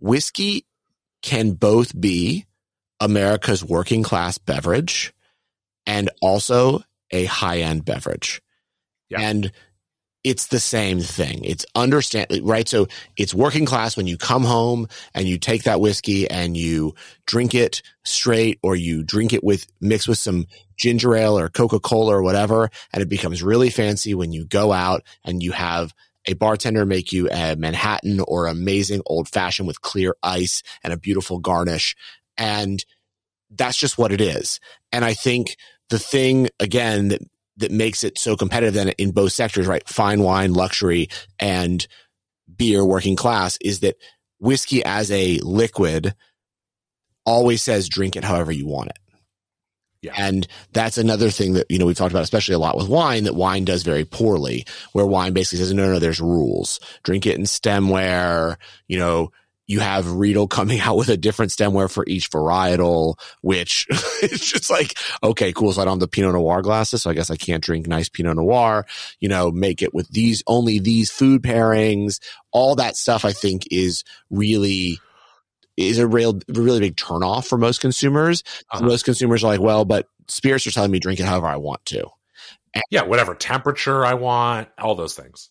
whiskey 0.00 0.66
can 1.22 1.52
both 1.52 1.98
be 1.98 2.46
America's 3.00 3.64
working 3.64 4.02
class 4.02 4.38
beverage 4.38 5.12
and 5.86 6.10
also 6.20 6.82
a 7.10 7.24
high 7.26 7.58
end 7.58 7.84
beverage. 7.84 8.42
Yeah. 9.08 9.20
And 9.20 9.52
it's 10.26 10.48
the 10.48 10.58
same 10.58 10.98
thing. 10.98 11.44
It's 11.44 11.64
understand, 11.76 12.26
right? 12.42 12.68
So 12.68 12.88
it's 13.16 13.32
working 13.32 13.64
class 13.64 13.96
when 13.96 14.08
you 14.08 14.18
come 14.18 14.42
home 14.42 14.88
and 15.14 15.28
you 15.28 15.38
take 15.38 15.62
that 15.62 15.80
whiskey 15.80 16.28
and 16.28 16.56
you 16.56 16.96
drink 17.26 17.54
it 17.54 17.80
straight 18.04 18.58
or 18.60 18.74
you 18.74 19.04
drink 19.04 19.32
it 19.32 19.44
with 19.44 19.68
mixed 19.80 20.08
with 20.08 20.18
some 20.18 20.46
ginger 20.76 21.14
ale 21.14 21.38
or 21.38 21.48
Coca-Cola 21.48 22.16
or 22.16 22.24
whatever. 22.24 22.70
And 22.92 23.04
it 23.04 23.08
becomes 23.08 23.40
really 23.40 23.70
fancy 23.70 24.14
when 24.14 24.32
you 24.32 24.44
go 24.44 24.72
out 24.72 25.04
and 25.24 25.44
you 25.44 25.52
have 25.52 25.94
a 26.26 26.32
bartender 26.32 26.84
make 26.84 27.12
you 27.12 27.28
a 27.30 27.54
Manhattan 27.54 28.18
or 28.18 28.48
amazing 28.48 29.02
old 29.06 29.28
fashioned 29.28 29.68
with 29.68 29.80
clear 29.80 30.16
ice 30.24 30.64
and 30.82 30.92
a 30.92 30.98
beautiful 30.98 31.38
garnish. 31.38 31.94
And 32.36 32.84
that's 33.48 33.76
just 33.76 33.96
what 33.96 34.10
it 34.10 34.20
is. 34.20 34.58
And 34.90 35.04
I 35.04 35.14
think 35.14 35.56
the 35.88 36.00
thing 36.00 36.48
again 36.58 37.08
that 37.08 37.22
that 37.58 37.70
makes 37.70 38.04
it 38.04 38.18
so 38.18 38.36
competitive 38.36 38.74
then 38.74 38.88
in 38.90 39.10
both 39.10 39.32
sectors, 39.32 39.66
right? 39.66 39.86
Fine 39.88 40.22
wine, 40.22 40.52
luxury, 40.52 41.08
and 41.38 41.86
beer, 42.54 42.84
working 42.84 43.16
class, 43.16 43.58
is 43.60 43.80
that 43.80 43.96
whiskey 44.38 44.84
as 44.84 45.10
a 45.10 45.38
liquid 45.38 46.14
always 47.24 47.62
says 47.62 47.88
drink 47.88 48.16
it 48.16 48.24
however 48.24 48.52
you 48.52 48.66
want 48.66 48.90
it. 48.90 48.98
Yeah. 50.02 50.12
And 50.16 50.46
that's 50.72 50.98
another 50.98 51.30
thing 51.30 51.54
that, 51.54 51.68
you 51.70 51.78
know, 51.78 51.86
we've 51.86 51.96
talked 51.96 52.12
about, 52.12 52.22
especially 52.22 52.54
a 52.54 52.58
lot 52.60 52.76
with 52.76 52.88
wine, 52.88 53.24
that 53.24 53.34
wine 53.34 53.64
does 53.64 53.82
very 53.82 54.04
poorly, 54.04 54.64
where 54.92 55.06
wine 55.06 55.32
basically 55.32 55.58
says, 55.58 55.72
no, 55.72 55.90
no, 55.90 55.98
there's 55.98 56.20
rules. 56.20 56.78
Drink 57.02 57.26
it 57.26 57.36
in 57.36 57.42
stemware, 57.42 58.56
you 58.86 58.98
know, 58.98 59.32
you 59.66 59.80
have 59.80 60.10
Riedel 60.12 60.48
coming 60.48 60.80
out 60.82 60.96
with 60.96 61.08
a 61.08 61.16
different 61.16 61.52
stemware 61.52 61.90
for 61.90 62.04
each 62.06 62.30
varietal, 62.30 63.18
which 63.42 63.86
it's 64.22 64.50
just 64.50 64.70
like, 64.70 64.96
okay, 65.22 65.52
cool. 65.52 65.72
So 65.72 65.82
I 65.82 65.84
don't 65.84 65.94
have 65.94 66.00
the 66.00 66.08
Pinot 66.08 66.34
Noir 66.34 66.62
glasses. 66.62 67.02
So 67.02 67.10
I 67.10 67.14
guess 67.14 67.30
I 67.30 67.36
can't 67.36 67.62
drink 67.62 67.86
nice 67.86 68.08
Pinot 68.08 68.36
Noir, 68.36 68.86
you 69.20 69.28
know, 69.28 69.50
make 69.50 69.82
it 69.82 69.94
with 69.94 70.08
these, 70.08 70.42
only 70.46 70.78
these 70.78 71.10
food 71.10 71.42
pairings. 71.42 72.20
All 72.52 72.76
that 72.76 72.96
stuff 72.96 73.24
I 73.24 73.32
think 73.32 73.64
is 73.70 74.04
really, 74.30 74.98
is 75.76 75.98
a 75.98 76.06
real, 76.06 76.40
really 76.48 76.80
big 76.80 76.96
turnoff 76.96 77.46
for 77.46 77.58
most 77.58 77.80
consumers. 77.80 78.42
Uh-huh. 78.70 78.84
Most 78.84 79.04
consumers 79.04 79.44
are 79.44 79.48
like, 79.48 79.60
well, 79.60 79.84
but 79.84 80.08
spirits 80.28 80.66
are 80.66 80.70
telling 80.70 80.90
me 80.90 80.98
drink 80.98 81.20
it 81.20 81.26
however 81.26 81.46
I 81.46 81.56
want 81.56 81.84
to. 81.86 82.08
Yeah, 82.90 83.02
whatever 83.02 83.34
temperature 83.34 84.04
I 84.04 84.14
want, 84.14 84.68
all 84.78 84.94
those 84.94 85.14
things. 85.14 85.50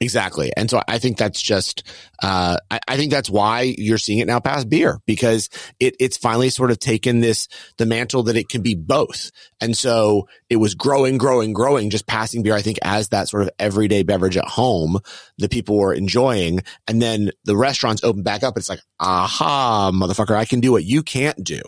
Exactly. 0.00 0.52
And 0.56 0.68
so 0.68 0.82
I 0.88 0.98
think 0.98 1.16
that's 1.16 1.40
just, 1.40 1.84
uh, 2.22 2.58
I, 2.70 2.80
I, 2.88 2.96
think 2.96 3.12
that's 3.12 3.30
why 3.30 3.74
you're 3.78 3.96
seeing 3.96 4.18
it 4.18 4.26
now 4.26 4.40
past 4.40 4.68
beer 4.68 4.98
because 5.06 5.48
it, 5.78 5.94
it's 6.00 6.16
finally 6.16 6.50
sort 6.50 6.72
of 6.72 6.80
taken 6.80 7.20
this, 7.20 7.48
the 7.78 7.86
mantle 7.86 8.24
that 8.24 8.36
it 8.36 8.48
can 8.48 8.60
be 8.60 8.74
both. 8.74 9.30
And 9.60 9.76
so 9.76 10.28
it 10.50 10.56
was 10.56 10.74
growing, 10.74 11.16
growing, 11.16 11.52
growing, 11.52 11.90
just 11.90 12.08
passing 12.08 12.42
beer, 12.42 12.54
I 12.54 12.62
think, 12.62 12.78
as 12.82 13.10
that 13.10 13.28
sort 13.28 13.44
of 13.44 13.50
everyday 13.58 14.02
beverage 14.02 14.36
at 14.36 14.44
home 14.46 14.98
that 15.38 15.52
people 15.52 15.78
were 15.78 15.94
enjoying. 15.94 16.60
And 16.88 17.00
then 17.00 17.30
the 17.44 17.56
restaurants 17.56 18.02
open 18.02 18.24
back 18.24 18.42
up. 18.42 18.56
It's 18.56 18.68
like, 18.68 18.82
aha, 18.98 19.92
motherfucker, 19.94 20.34
I 20.34 20.44
can 20.44 20.60
do 20.60 20.72
what 20.72 20.84
you 20.84 21.04
can't 21.04 21.42
do. 21.42 21.62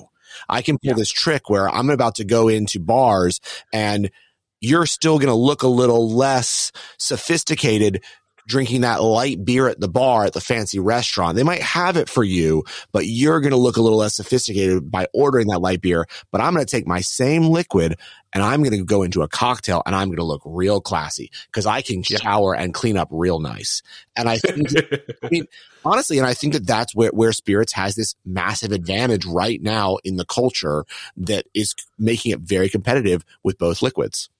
I 0.48 0.62
can 0.62 0.78
pull 0.78 0.90
yeah. 0.90 0.94
this 0.94 1.10
trick 1.10 1.48
where 1.48 1.68
I'm 1.68 1.90
about 1.90 2.16
to 2.16 2.24
go 2.24 2.48
into 2.48 2.80
bars 2.80 3.40
and 3.72 4.10
you're 4.60 4.86
still 4.86 5.18
going 5.18 5.28
to 5.28 5.34
look 5.34 5.62
a 5.62 5.68
little 5.68 6.10
less 6.10 6.72
sophisticated 6.98 8.02
drinking 8.46 8.82
that 8.82 9.02
light 9.02 9.44
beer 9.44 9.68
at 9.68 9.80
the 9.80 9.88
bar 9.88 10.24
at 10.24 10.32
the 10.32 10.40
fancy 10.40 10.78
restaurant. 10.78 11.36
They 11.36 11.42
might 11.42 11.62
have 11.62 11.96
it 11.96 12.08
for 12.08 12.22
you, 12.22 12.64
but 12.92 13.06
you're 13.06 13.40
going 13.40 13.50
to 13.50 13.56
look 13.56 13.76
a 13.76 13.82
little 13.82 13.98
less 13.98 14.16
sophisticated 14.16 14.90
by 14.90 15.06
ordering 15.12 15.48
that 15.48 15.60
light 15.60 15.80
beer. 15.80 16.06
But 16.30 16.40
I'm 16.40 16.54
going 16.54 16.64
to 16.64 16.70
take 16.70 16.86
my 16.86 17.00
same 17.00 17.48
liquid 17.48 17.98
and 18.32 18.42
I'm 18.42 18.62
going 18.62 18.78
to 18.78 18.84
go 18.84 19.02
into 19.02 19.22
a 19.22 19.28
cocktail 19.28 19.82
and 19.84 19.94
I'm 19.94 20.08
going 20.08 20.18
to 20.18 20.24
look 20.24 20.42
real 20.44 20.80
classy 20.80 21.30
because 21.46 21.66
I 21.66 21.82
can 21.82 22.02
shower 22.02 22.54
and 22.54 22.72
clean 22.72 22.96
up 22.96 23.08
real 23.10 23.40
nice. 23.40 23.82
And 24.14 24.28
I 24.28 24.38
think, 24.38 24.68
I 25.22 25.28
mean, 25.28 25.46
honestly, 25.84 26.18
and 26.18 26.26
I 26.26 26.34
think 26.34 26.52
that 26.52 26.66
that's 26.66 26.94
where, 26.94 27.10
where 27.10 27.32
spirits 27.32 27.72
has 27.72 27.96
this 27.96 28.14
massive 28.24 28.72
advantage 28.72 29.26
right 29.26 29.60
now 29.60 29.98
in 30.04 30.16
the 30.16 30.26
culture 30.26 30.84
that 31.16 31.46
is 31.52 31.74
making 31.98 32.32
it 32.32 32.40
very 32.40 32.68
competitive 32.68 33.24
with 33.42 33.58
both 33.58 33.82
liquids. 33.82 34.30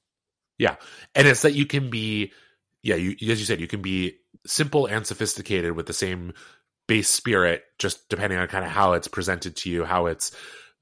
Yeah. 0.59 0.77
And 1.15 1.27
it's 1.29 1.43
that 1.43 1.55
you 1.55 1.67
can 1.67 1.91
be, 1.91 2.33
yeah, 2.83 2.97
you, 2.97 3.11
as 3.31 3.41
you 3.41 3.47
said, 3.47 3.61
you 3.61 3.67
can 3.67 3.83
be 3.83 4.17
simple 4.47 4.87
and 4.87 5.07
sophisticated 5.07 5.73
with 5.73 5.87
the 5.87 5.93
same 5.93 6.33
base 6.87 7.09
spirit, 7.09 7.63
just 7.79 8.09
depending 8.09 8.39
on 8.39 8.47
kind 8.49 8.65
of 8.65 8.71
how 8.71 8.93
it's 8.93 9.09
presented 9.09 9.57
to 9.57 9.71
you, 9.71 9.85
how 9.85 10.07
it's, 10.07 10.33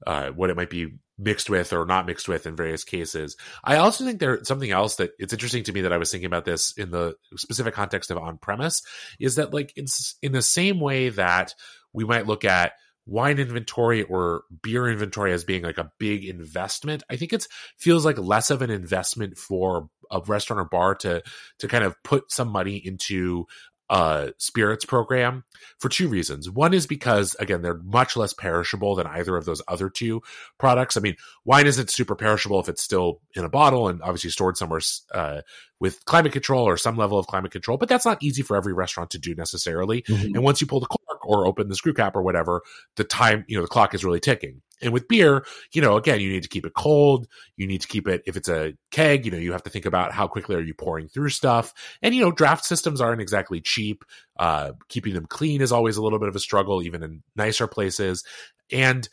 uh, 0.05 0.29
what 0.29 0.49
it 0.49 0.55
might 0.55 0.69
be 0.69 0.99
mixed 1.17 1.49
with 1.49 1.71
or 1.73 1.85
not 1.85 2.05
mixed 2.05 2.27
with 2.27 2.45
in 2.45 2.55
various 2.55 2.83
cases. 2.83 3.37
I 3.63 3.77
also 3.77 4.03
think 4.03 4.19
there's 4.19 4.47
something 4.47 4.69
else 4.69 4.97
that 4.97 5.11
it's 5.17 5.33
interesting 5.33 5.63
to 5.63 5.73
me 5.73 5.81
that 5.81 5.93
I 5.93 5.97
was 5.97 6.11
thinking 6.11 6.27
about 6.27 6.45
this 6.45 6.73
in 6.77 6.91
the 6.91 7.15
specific 7.37 7.73
context 7.73 8.11
of 8.11 8.17
on 8.17 8.37
premise 8.37 8.81
is 9.19 9.35
that 9.35 9.53
like 9.53 9.73
in, 9.77 9.85
in 10.21 10.33
the 10.33 10.41
same 10.41 10.79
way 10.79 11.09
that 11.09 11.55
we 11.93 12.03
might 12.03 12.27
look 12.27 12.43
at 12.43 12.73
wine 13.05 13.37
inventory 13.39 14.03
or 14.03 14.43
beer 14.63 14.89
inventory 14.89 15.31
as 15.31 15.43
being 15.43 15.63
like 15.63 15.77
a 15.77 15.91
big 15.99 16.25
investment. 16.25 17.03
I 17.09 17.17
think 17.17 17.33
it's 17.33 17.47
feels 17.77 18.05
like 18.05 18.17
less 18.17 18.49
of 18.49 18.61
an 18.61 18.71
investment 18.71 19.37
for 19.37 19.89
a 20.11 20.21
restaurant 20.21 20.61
or 20.61 20.65
bar 20.65 20.95
to 20.95 21.21
to 21.59 21.67
kind 21.67 21.83
of 21.83 21.95
put 22.03 22.31
some 22.31 22.47
money 22.47 22.77
into 22.77 23.45
uh, 23.89 24.29
spirits 24.37 24.85
program 24.85 25.43
for 25.79 25.89
two 25.89 26.07
reasons. 26.07 26.49
One 26.49 26.73
is 26.73 26.87
because, 26.87 27.35
again, 27.39 27.61
they're 27.61 27.77
much 27.77 28.17
less 28.17 28.33
perishable 28.33 28.95
than 28.95 29.07
either 29.07 29.35
of 29.37 29.45
those 29.45 29.61
other 29.67 29.89
two 29.89 30.21
products. 30.57 30.97
I 30.97 31.01
mean, 31.01 31.15
wine 31.43 31.67
isn't 31.67 31.91
super 31.91 32.15
perishable 32.15 32.59
if 32.59 32.69
it's 32.69 32.83
still 32.83 33.21
in 33.35 33.45
a 33.45 33.49
bottle 33.49 33.87
and 33.87 34.01
obviously 34.01 34.31
stored 34.31 34.57
somewhere 34.57 34.81
uh, 35.13 35.41
with 35.79 36.03
climate 36.05 36.31
control 36.31 36.67
or 36.67 36.77
some 36.77 36.97
level 36.97 37.19
of 37.19 37.27
climate 37.27 37.51
control, 37.51 37.77
but 37.77 37.89
that's 37.89 38.05
not 38.05 38.23
easy 38.23 38.41
for 38.41 38.57
every 38.57 38.73
restaurant 38.73 39.11
to 39.11 39.19
do 39.19 39.35
necessarily. 39.35 40.01
Mm-hmm. 40.03 40.35
And 40.35 40.43
once 40.43 40.61
you 40.61 40.67
pull 40.67 40.79
the 40.79 40.87
cork 40.87 41.25
or 41.25 41.45
open 41.45 41.67
the 41.67 41.75
screw 41.75 41.93
cap 41.93 42.15
or 42.15 42.23
whatever, 42.23 42.61
the 42.95 43.03
time, 43.03 43.45
you 43.47 43.55
know, 43.57 43.61
the 43.61 43.67
clock 43.67 43.93
is 43.93 44.05
really 44.05 44.19
ticking. 44.19 44.61
And 44.81 44.91
with 44.91 45.07
beer, 45.07 45.45
you 45.73 45.81
know, 45.81 45.95
again, 45.95 46.19
you 46.19 46.29
need 46.29 46.43
to 46.43 46.49
keep 46.49 46.65
it 46.65 46.73
cold. 46.73 47.27
You 47.55 47.65
need 47.65 47.81
to 47.81 47.87
keep 47.87 48.07
it, 48.07 48.23
if 48.25 48.35
it's 48.35 48.49
a 48.49 48.73
keg, 48.91 49.25
you 49.25 49.31
know, 49.31 49.37
you 49.37 49.53
have 49.53 49.63
to 49.63 49.69
think 49.69 49.85
about 49.85 50.11
how 50.11 50.27
quickly 50.27 50.55
are 50.55 50.61
you 50.61 50.73
pouring 50.73 51.07
through 51.07 51.29
stuff. 51.29 51.73
And, 52.01 52.13
you 52.13 52.21
know, 52.21 52.31
draft 52.31 52.65
systems 52.65 52.99
aren't 52.99 53.21
exactly 53.21 53.61
cheap. 53.61 54.03
Uh, 54.37 54.73
keeping 54.89 55.13
them 55.13 55.27
clean 55.27 55.61
is 55.61 55.71
always 55.71 55.97
a 55.97 56.03
little 56.03 56.19
bit 56.19 56.27
of 56.27 56.35
a 56.35 56.39
struggle, 56.39 56.81
even 56.81 57.03
in 57.03 57.23
nicer 57.35 57.67
places. 57.67 58.23
And 58.71 59.07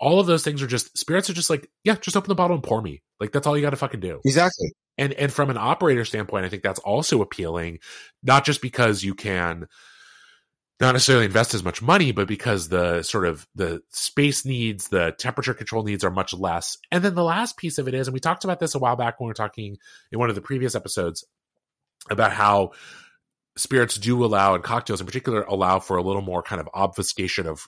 all 0.00 0.20
of 0.20 0.26
those 0.26 0.42
things 0.42 0.62
are 0.62 0.66
just, 0.66 0.96
spirits 0.96 1.28
are 1.28 1.34
just 1.34 1.50
like, 1.50 1.68
yeah, 1.84 1.96
just 1.96 2.16
open 2.16 2.28
the 2.28 2.34
bottle 2.34 2.56
and 2.56 2.64
pour 2.64 2.80
me. 2.80 3.02
Like, 3.20 3.32
that's 3.32 3.46
all 3.46 3.56
you 3.56 3.62
got 3.62 3.70
to 3.70 3.76
fucking 3.76 4.00
do. 4.00 4.20
Exactly. 4.24 4.72
And, 4.96 5.12
and 5.12 5.30
from 5.30 5.50
an 5.50 5.58
operator 5.58 6.06
standpoint, 6.06 6.46
I 6.46 6.48
think 6.48 6.62
that's 6.62 6.78
also 6.78 7.20
appealing, 7.20 7.80
not 8.22 8.46
just 8.46 8.62
because 8.62 9.04
you 9.04 9.14
can, 9.14 9.66
not 10.80 10.92
necessarily 10.92 11.24
invest 11.24 11.54
as 11.54 11.64
much 11.64 11.80
money, 11.80 12.12
but 12.12 12.28
because 12.28 12.68
the 12.68 13.02
sort 13.02 13.26
of 13.26 13.46
the 13.54 13.82
space 13.90 14.44
needs, 14.44 14.88
the 14.88 15.14
temperature 15.18 15.54
control 15.54 15.82
needs 15.82 16.04
are 16.04 16.10
much 16.10 16.34
less. 16.34 16.76
And 16.90 17.02
then 17.02 17.14
the 17.14 17.24
last 17.24 17.56
piece 17.56 17.78
of 17.78 17.88
it 17.88 17.94
is, 17.94 18.08
and 18.08 18.14
we 18.14 18.20
talked 18.20 18.44
about 18.44 18.60
this 18.60 18.74
a 18.74 18.78
while 18.78 18.96
back 18.96 19.18
when 19.18 19.26
we 19.26 19.30
were 19.30 19.34
talking 19.34 19.78
in 20.12 20.18
one 20.18 20.28
of 20.28 20.34
the 20.34 20.42
previous 20.42 20.74
episodes 20.74 21.24
about 22.10 22.32
how 22.32 22.72
spirits 23.56 23.96
do 23.96 24.22
allow 24.24 24.54
and 24.54 24.62
cocktails 24.62 25.00
in 25.00 25.06
particular 25.06 25.42
allow 25.42 25.80
for 25.80 25.96
a 25.96 26.02
little 26.02 26.22
more 26.22 26.42
kind 26.42 26.60
of 26.60 26.68
obfuscation 26.74 27.46
of 27.46 27.66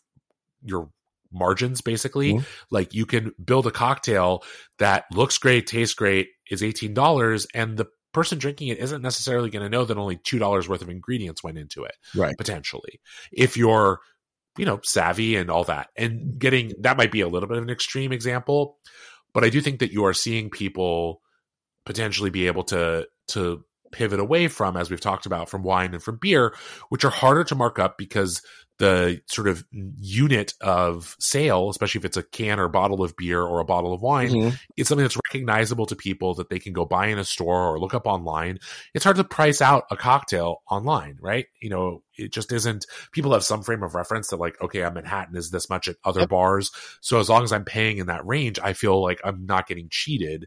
your 0.63 0.91
margins 1.33 1.81
basically 1.81 2.35
mm-hmm. 2.35 2.45
like 2.71 2.95
you 2.95 3.07
can 3.07 3.33
build 3.43 3.67
a 3.67 3.71
cocktail 3.71 4.43
that 4.79 5.05
looks 5.13 5.39
great 5.39 5.67
tastes 5.67 5.95
great 5.95 6.29
is 6.51 6.63
$18 6.63 7.47
and 7.55 7.77
the 7.77 7.87
person 8.19 8.39
drinking 8.39 8.67
it 8.67 8.79
isn't 8.79 9.03
necessarily 9.03 9.49
going 9.49 9.63
to 9.63 9.69
know 9.69 9.85
that 9.85 9.97
only 9.97 10.17
$2 10.17 10.69
worth 10.69 10.83
of 10.83 10.89
ingredients 10.89 11.45
went 11.45 11.57
into 11.57 11.85
it 11.85 11.95
right. 12.17 12.37
potentially. 12.37 13.01
If 13.31 13.57
you're 13.57 14.01
you 14.57 14.65
know 14.65 14.81
savvy 14.83 15.37
and 15.37 15.51
all 15.51 15.63
that 15.63 15.89
and 15.97 16.37
getting 16.37 16.73
that 16.81 16.97
might 16.97 17.13
be 17.13 17.21
a 17.21 17.29
little 17.29 17.49
bit 17.49 17.59
of 17.59 17.63
an 17.63 17.71
extreme 17.71 18.11
example 18.11 18.77
but 19.33 19.45
i 19.45 19.51
do 19.51 19.61
think 19.61 19.79
that 19.79 19.93
you 19.93 20.05
are 20.05 20.13
seeing 20.13 20.51
people 20.51 21.23
potentially 21.87 22.29
be 22.29 22.49
able 22.49 22.65
to 22.65 23.07
to 23.29 23.65
pivot 23.93 24.19
away 24.19 24.49
from 24.49 24.77
as 24.77 24.91
we've 24.91 25.01
talked 25.01 25.27
about 25.27 25.49
from 25.49 25.63
wine 25.63 25.95
and 25.95 26.03
from 26.03 26.19
beer 26.21 26.57
which 26.89 27.05
are 27.05 27.11
harder 27.11 27.45
to 27.45 27.55
mark 27.55 27.79
up 27.79 27.97
because 27.97 28.43
the 28.79 29.21
sort 29.27 29.49
of 29.49 29.65
unit 29.73 30.55
of 30.61 31.17
sale, 31.19 31.69
especially 31.69 31.99
if 31.99 32.05
it's 32.05 32.17
a 32.17 32.23
can 32.23 32.61
or 32.61 32.69
bottle 32.69 33.03
of 33.03 33.17
beer 33.17 33.43
or 33.43 33.59
a 33.59 33.65
bottle 33.65 33.93
of 33.93 34.01
wine, 34.01 34.31
mm-hmm. 34.31 34.55
it's 34.77 34.89
something 34.89 35.05
that's 35.05 35.19
recognizable 35.33 35.87
to 35.87 35.97
people 35.97 36.35
that 36.35 36.49
they 36.49 36.59
can 36.59 36.73
go 36.73 36.85
buy 36.85 37.07
in 37.07 37.19
a 37.19 37.25
store 37.25 37.69
or 37.69 37.81
look 37.81 37.95
up 37.95 38.07
online. 38.07 38.59
It's 38.95 39.05
hard 39.05 39.17
to 39.17 39.25
price 39.25 39.61
out 39.61 39.85
a 39.91 39.97
cocktail 39.97 40.63
online, 40.71 41.19
right? 41.21 41.47
You 41.61 41.71
know, 41.71 42.03
it 42.17 42.33
just 42.33 42.53
isn't. 42.53 42.87
People 43.13 43.33
have 43.33 43.45
some 43.45 43.63
frame 43.63 43.83
of 43.83 43.95
reference 43.95 44.29
that, 44.29 44.37
like, 44.41 44.61
okay, 44.61 44.85
I'm 44.85 44.95
Manhattan 44.95 45.37
is 45.37 45.51
this 45.51 45.69
much 45.69 45.89
at 45.89 45.97
other 46.05 46.21
yep. 46.21 46.29
bars. 46.29 46.71
So 47.01 47.19
as 47.19 47.29
long 47.29 47.45
as 47.45 47.53
I'm 47.53 47.65
paying 47.65 47.99
in 47.99 48.07
that 48.07 48.27
range, 48.27 48.59
I 48.63 48.73
feel 48.73 49.03
like 49.03 49.21
I'm 49.25 49.47
not 49.47 49.67
getting 49.67 49.89
cheated 49.91 50.47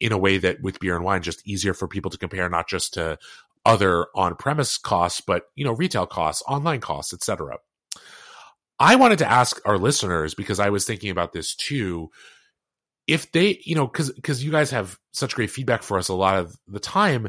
in 0.00 0.12
a 0.12 0.18
way 0.18 0.38
that 0.38 0.60
with 0.60 0.80
beer 0.80 0.96
and 0.96 1.04
wine, 1.04 1.22
just 1.22 1.46
easier 1.46 1.72
for 1.72 1.88
people 1.88 2.10
to 2.10 2.18
compare, 2.18 2.48
not 2.48 2.68
just 2.68 2.94
to 2.94 3.16
other 3.66 4.06
on-premise 4.14 4.78
costs, 4.78 5.20
but 5.20 5.44
you 5.54 5.64
know, 5.64 5.72
retail 5.72 6.06
costs, 6.06 6.42
online 6.46 6.80
costs, 6.80 7.12
etc. 7.12 7.58
I 8.78 8.96
wanted 8.96 9.18
to 9.18 9.30
ask 9.30 9.60
our 9.64 9.78
listeners 9.78 10.34
because 10.34 10.60
I 10.60 10.70
was 10.70 10.84
thinking 10.84 11.10
about 11.10 11.32
this 11.32 11.54
too. 11.54 12.10
If 13.06 13.32
they, 13.32 13.60
you 13.64 13.74
know, 13.74 13.86
because 13.86 14.10
because 14.10 14.42
you 14.42 14.50
guys 14.50 14.70
have 14.70 14.98
such 15.12 15.34
great 15.34 15.50
feedback 15.50 15.82
for 15.82 15.98
us 15.98 16.08
a 16.08 16.14
lot 16.14 16.38
of 16.38 16.56
the 16.66 16.80
time, 16.80 17.28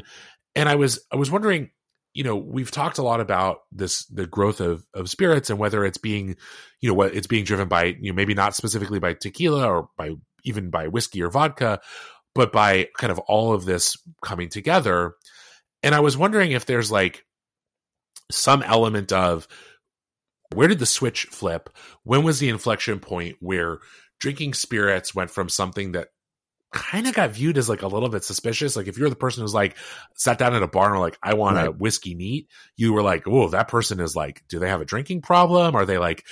and 0.54 0.68
I 0.68 0.74
was 0.74 1.04
I 1.12 1.16
was 1.16 1.30
wondering, 1.30 1.70
you 2.14 2.24
know, 2.24 2.36
we've 2.36 2.70
talked 2.70 2.98
a 2.98 3.02
lot 3.02 3.20
about 3.20 3.58
this 3.70 4.06
the 4.06 4.26
growth 4.26 4.60
of 4.60 4.86
of 4.94 5.10
spirits 5.10 5.50
and 5.50 5.58
whether 5.58 5.84
it's 5.84 5.98
being, 5.98 6.36
you 6.80 6.88
know, 6.88 6.94
what 6.94 7.14
it's 7.14 7.26
being 7.26 7.44
driven 7.44 7.68
by, 7.68 7.84
you 7.84 8.10
know, 8.10 8.16
maybe 8.16 8.34
not 8.34 8.54
specifically 8.54 8.98
by 8.98 9.12
tequila 9.12 9.68
or 9.68 9.88
by 9.98 10.12
even 10.44 10.70
by 10.70 10.88
whiskey 10.88 11.22
or 11.22 11.30
vodka, 11.30 11.80
but 12.34 12.52
by 12.52 12.88
kind 12.96 13.10
of 13.10 13.18
all 13.20 13.52
of 13.52 13.66
this 13.66 13.96
coming 14.22 14.48
together. 14.48 15.14
And 15.86 15.94
I 15.94 16.00
was 16.00 16.16
wondering 16.16 16.50
if 16.50 16.66
there's 16.66 16.90
like 16.90 17.24
some 18.28 18.60
element 18.64 19.12
of 19.12 19.46
where 20.52 20.66
did 20.66 20.80
the 20.80 20.84
switch 20.84 21.26
flip? 21.26 21.70
When 22.02 22.24
was 22.24 22.40
the 22.40 22.48
inflection 22.48 22.98
point 22.98 23.36
where 23.38 23.78
drinking 24.18 24.54
spirits 24.54 25.14
went 25.14 25.30
from 25.30 25.48
something 25.48 25.92
that 25.92 26.08
kind 26.72 27.06
of 27.06 27.14
got 27.14 27.30
viewed 27.30 27.56
as 27.56 27.68
like 27.68 27.82
a 27.82 27.86
little 27.86 28.08
bit 28.08 28.24
suspicious. 28.24 28.74
Like 28.74 28.88
if 28.88 28.98
you're 28.98 29.08
the 29.08 29.14
person 29.14 29.42
who's 29.42 29.54
like 29.54 29.76
sat 30.16 30.38
down 30.38 30.56
at 30.56 30.62
a 30.64 30.66
bar 30.66 30.90
and 30.90 30.98
like, 30.98 31.18
I 31.22 31.34
want 31.34 31.54
right. 31.54 31.68
a 31.68 31.70
whiskey 31.70 32.16
neat, 32.16 32.48
you 32.76 32.92
were 32.92 33.02
like, 33.02 33.28
oh, 33.28 33.50
that 33.50 33.68
person 33.68 34.00
is 34.00 34.16
like, 34.16 34.42
do 34.48 34.58
they 34.58 34.68
have 34.68 34.80
a 34.80 34.84
drinking 34.84 35.22
problem? 35.22 35.76
Are 35.76 35.86
they 35.86 35.98
like 35.98 36.24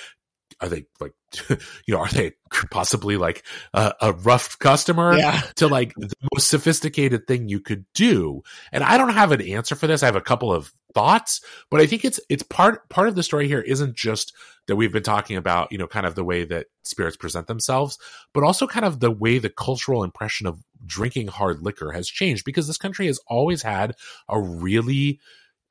are 0.60 0.68
they 0.68 0.86
like 0.98 1.12
you 1.86 1.94
know 1.94 1.98
are 1.98 2.08
they 2.08 2.32
possibly 2.70 3.16
like 3.16 3.44
a, 3.72 3.92
a 4.00 4.12
rough 4.12 4.58
customer 4.58 5.16
yeah. 5.16 5.40
to 5.56 5.68
like 5.68 5.94
the 5.96 6.14
most 6.32 6.48
sophisticated 6.48 7.26
thing 7.26 7.48
you 7.48 7.60
could 7.60 7.84
do 7.94 8.42
and 8.72 8.84
i 8.84 8.96
don't 8.96 9.14
have 9.14 9.32
an 9.32 9.42
answer 9.42 9.74
for 9.74 9.86
this 9.86 10.02
i 10.02 10.06
have 10.06 10.16
a 10.16 10.20
couple 10.20 10.52
of 10.52 10.72
thoughts 10.94 11.40
but 11.70 11.80
i 11.80 11.86
think 11.86 12.04
it's 12.04 12.20
it's 12.28 12.42
part 12.42 12.88
part 12.88 13.08
of 13.08 13.14
the 13.14 13.22
story 13.22 13.48
here 13.48 13.60
isn't 13.60 13.96
just 13.96 14.32
that 14.66 14.76
we've 14.76 14.92
been 14.92 15.02
talking 15.02 15.36
about 15.36 15.70
you 15.72 15.78
know 15.78 15.86
kind 15.86 16.06
of 16.06 16.14
the 16.14 16.24
way 16.24 16.44
that 16.44 16.66
spirits 16.84 17.16
present 17.16 17.46
themselves 17.46 17.98
but 18.32 18.44
also 18.44 18.66
kind 18.66 18.84
of 18.84 19.00
the 19.00 19.10
way 19.10 19.38
the 19.38 19.50
cultural 19.50 20.04
impression 20.04 20.46
of 20.46 20.62
drinking 20.86 21.28
hard 21.28 21.62
liquor 21.62 21.92
has 21.92 22.08
changed 22.08 22.44
because 22.44 22.66
this 22.66 22.78
country 22.78 23.06
has 23.06 23.18
always 23.26 23.62
had 23.62 23.94
a 24.28 24.40
really 24.40 25.20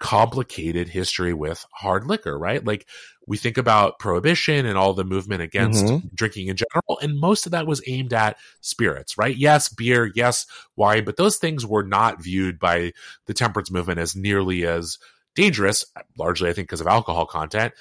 complicated 0.04 0.90
history 0.90 1.34
with 1.34 1.66
hard 1.72 2.06
liquor, 2.06 2.38
right? 2.38 2.66
Like 2.66 2.86
we 3.26 3.38
think 3.38 3.58
about 3.58 4.00
prohibition 4.00 4.66
and 4.66 4.78
all 4.78 4.94
the 4.94 5.06
movement 5.06 5.42
against 5.42 5.86
mm-hmm. 5.86 6.08
drinking 6.14 6.50
in 6.50 6.58
general, 6.58 7.00
and 7.02 7.18
most 7.18 7.46
of 7.46 7.54
that 7.54 7.66
was 7.66 7.82
aimed 7.88 8.12
at 8.12 8.38
spirits, 8.60 9.18
right? 9.18 9.34
Yes, 9.34 9.70
beer, 9.70 10.12
yes, 10.14 10.46
wine, 10.76 11.06
but 11.06 11.16
those 11.16 11.38
things 11.38 11.66
were 11.66 11.84
not 11.84 12.22
viewed 12.22 12.60
by 12.60 12.92
the 13.28 13.34
temperance 13.34 13.72
movement 13.72 13.98
as 13.98 14.14
nearly 14.14 14.66
as 14.66 15.00
dangerous, 15.36 15.86
largely, 16.18 16.50
I 16.50 16.54
think, 16.54 16.68
because 16.68 16.82
of 16.82 16.88
alcohol 16.88 17.26
content. 17.26 17.74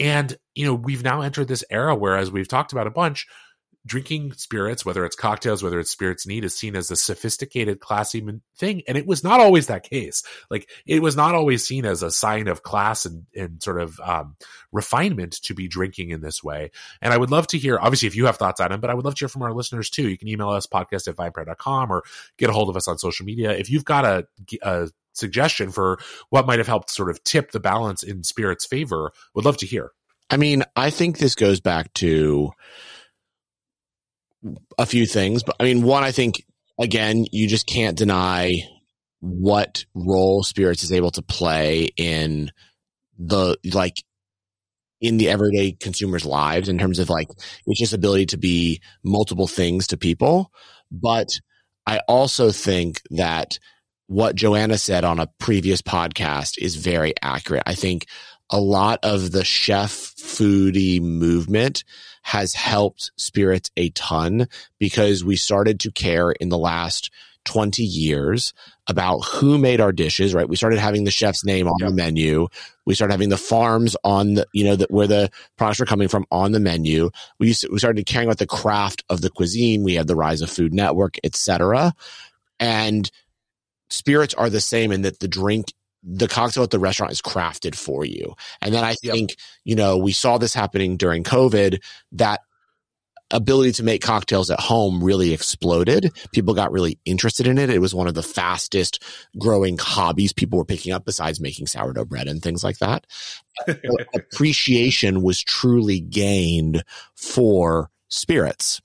And, 0.00 0.34
you 0.54 0.64
know, 0.64 0.74
we've 0.74 1.04
now 1.04 1.20
entered 1.20 1.48
this 1.48 1.64
era 1.70 1.94
where, 1.94 2.16
as 2.16 2.30
we've 2.30 2.48
talked 2.48 2.72
about 2.72 2.86
a 2.86 2.90
bunch, 2.90 3.26
drinking 3.86 4.32
spirits, 4.32 4.84
whether 4.84 5.04
it's 5.04 5.16
cocktails, 5.16 5.62
whether 5.62 5.78
it's 5.78 5.90
spirits 5.90 6.26
neat, 6.26 6.44
is 6.44 6.58
seen 6.58 6.76
as 6.76 6.90
a 6.90 6.96
sophisticated, 6.96 7.80
classy 7.80 8.26
thing. 8.58 8.82
And 8.88 8.98
it 8.98 9.06
was 9.06 9.22
not 9.22 9.40
always 9.40 9.68
that 9.68 9.88
case. 9.88 10.22
Like 10.50 10.68
it 10.84 11.00
was 11.00 11.16
not 11.16 11.34
always 11.34 11.64
seen 11.64 11.86
as 11.86 12.02
a 12.02 12.10
sign 12.10 12.48
of 12.48 12.62
class 12.62 13.06
and, 13.06 13.26
and 13.34 13.62
sort 13.62 13.80
of 13.80 13.98
um, 14.00 14.36
refinement 14.72 15.40
to 15.44 15.54
be 15.54 15.68
drinking 15.68 16.10
in 16.10 16.20
this 16.20 16.42
way. 16.42 16.70
And 17.00 17.14
I 17.14 17.16
would 17.16 17.30
love 17.30 17.46
to 17.48 17.58
hear, 17.58 17.78
obviously, 17.80 18.08
if 18.08 18.16
you 18.16 18.26
have 18.26 18.36
thoughts 18.36 18.60
on 18.60 18.72
it, 18.72 18.80
but 18.80 18.90
I 18.90 18.94
would 18.94 19.04
love 19.04 19.14
to 19.14 19.20
hear 19.20 19.28
from 19.28 19.42
our 19.42 19.52
listeners 19.52 19.88
too. 19.88 20.08
You 20.08 20.18
can 20.18 20.28
email 20.28 20.50
us 20.50 20.66
podcast 20.66 21.08
at 21.08 21.16
vinepair.com 21.16 21.90
or 21.90 22.02
get 22.36 22.50
a 22.50 22.52
hold 22.52 22.68
of 22.68 22.76
us 22.76 22.88
on 22.88 22.98
social 22.98 23.24
media. 23.24 23.52
If 23.52 23.70
you've 23.70 23.84
got 23.84 24.04
a, 24.04 24.26
a 24.62 24.88
suggestion 25.12 25.70
for 25.70 25.98
what 26.30 26.46
might 26.46 26.58
have 26.58 26.66
helped 26.66 26.90
sort 26.90 27.10
of 27.10 27.22
tip 27.24 27.52
the 27.52 27.60
balance 27.60 28.02
in 28.02 28.24
spirits 28.24 28.66
favor, 28.66 29.12
would 29.34 29.44
love 29.44 29.56
to 29.58 29.66
hear. 29.66 29.92
I 30.28 30.36
mean, 30.36 30.64
I 30.74 30.90
think 30.90 31.18
this 31.18 31.34
goes 31.36 31.60
back 31.60 31.92
to 31.94 32.50
a 34.78 34.86
few 34.86 35.06
things, 35.06 35.42
but 35.42 35.56
I 35.60 35.64
mean, 35.64 35.82
one, 35.82 36.04
I 36.04 36.12
think 36.12 36.44
again, 36.78 37.26
you 37.32 37.48
just 37.48 37.66
can't 37.66 37.96
deny 37.96 38.52
what 39.20 39.84
role 39.94 40.42
spirits 40.42 40.82
is 40.82 40.92
able 40.92 41.10
to 41.12 41.22
play 41.22 41.88
in 41.96 42.50
the 43.18 43.56
like 43.72 43.96
in 45.00 45.16
the 45.16 45.28
everyday 45.28 45.72
consumer's 45.72 46.24
lives 46.24 46.68
in 46.68 46.78
terms 46.78 46.98
of 46.98 47.10
like 47.10 47.28
it's 47.66 47.80
just 47.80 47.92
ability 47.92 48.26
to 48.26 48.36
be 48.36 48.80
multiple 49.04 49.46
things 49.46 49.88
to 49.88 49.96
people. 49.96 50.50
But 50.90 51.28
I 51.86 52.00
also 52.08 52.50
think 52.50 53.00
that 53.10 53.58
what 54.06 54.36
Joanna 54.36 54.78
said 54.78 55.04
on 55.04 55.18
a 55.18 55.28
previous 55.38 55.82
podcast 55.82 56.58
is 56.58 56.76
very 56.76 57.14
accurate. 57.22 57.64
I 57.66 57.74
think 57.74 58.06
a 58.50 58.60
lot 58.60 59.00
of 59.02 59.32
the 59.32 59.44
chef 59.44 59.90
foodie 59.90 61.00
movement 61.00 61.84
has 62.26 62.54
helped 62.54 63.12
spirits 63.16 63.70
a 63.76 63.88
ton 63.90 64.48
because 64.80 65.22
we 65.22 65.36
started 65.36 65.78
to 65.78 65.92
care 65.92 66.32
in 66.32 66.48
the 66.48 66.58
last 66.58 67.12
20 67.44 67.84
years 67.84 68.52
about 68.88 69.20
who 69.20 69.58
made 69.58 69.80
our 69.80 69.92
dishes, 69.92 70.34
right? 70.34 70.48
We 70.48 70.56
started 70.56 70.80
having 70.80 71.04
the 71.04 71.12
chef's 71.12 71.44
name 71.44 71.68
on 71.68 71.76
yep. 71.78 71.90
the 71.90 71.94
menu. 71.94 72.48
We 72.84 72.96
started 72.96 73.12
having 73.12 73.28
the 73.28 73.36
farms 73.36 73.96
on 74.02 74.34
the, 74.34 74.46
you 74.52 74.64
know, 74.64 74.74
the, 74.74 74.88
where 74.90 75.06
the 75.06 75.30
products 75.56 75.78
were 75.78 75.86
coming 75.86 76.08
from 76.08 76.26
on 76.32 76.50
the 76.50 76.58
menu. 76.58 77.10
We 77.38 77.46
used 77.46 77.60
to, 77.60 77.68
we 77.70 77.78
started 77.78 78.04
caring 78.06 78.26
about 78.26 78.38
the 78.38 78.46
craft 78.48 79.04
of 79.08 79.20
the 79.20 79.30
cuisine. 79.30 79.84
We 79.84 79.94
had 79.94 80.08
the 80.08 80.16
rise 80.16 80.42
of 80.42 80.50
Food 80.50 80.74
Network, 80.74 81.18
etc. 81.22 81.94
And 82.58 83.08
spirits 83.88 84.34
are 84.34 84.50
the 84.50 84.60
same 84.60 84.90
in 84.90 85.02
that 85.02 85.20
the 85.20 85.28
drink 85.28 85.72
the 86.08 86.28
cocktail 86.28 86.62
at 86.62 86.70
the 86.70 86.78
restaurant 86.78 87.12
is 87.12 87.20
crafted 87.20 87.74
for 87.74 88.04
you. 88.04 88.34
And 88.62 88.72
then 88.72 88.84
I 88.84 88.94
Yep. 89.02 89.14
think, 89.14 89.36
you 89.64 89.74
know, 89.74 89.96
we 89.96 90.12
saw 90.12 90.38
this 90.38 90.54
happening 90.54 90.96
during 90.96 91.24
COVID 91.24 91.80
that 92.12 92.40
ability 93.32 93.72
to 93.72 93.82
make 93.82 94.02
cocktails 94.02 94.50
at 94.50 94.60
home 94.60 95.02
really 95.02 95.32
exploded. 95.34 96.12
People 96.32 96.54
got 96.54 96.70
really 96.70 96.98
interested 97.04 97.48
in 97.48 97.58
it. 97.58 97.70
It 97.70 97.80
was 97.80 97.92
one 97.92 98.06
of 98.06 98.14
the 98.14 98.22
fastest 98.22 99.02
growing 99.36 99.78
hobbies 99.78 100.32
people 100.32 100.58
were 100.58 100.64
picking 100.64 100.92
up 100.92 101.04
besides 101.04 101.40
making 101.40 101.66
sourdough 101.66 102.04
bread 102.04 102.28
and 102.28 102.40
things 102.40 102.62
like 102.62 102.78
that. 102.78 103.04
Appreciation 104.14 105.22
was 105.22 105.40
truly 105.42 105.98
gained 105.98 106.84
for 107.16 107.90
spirits. 108.08 108.80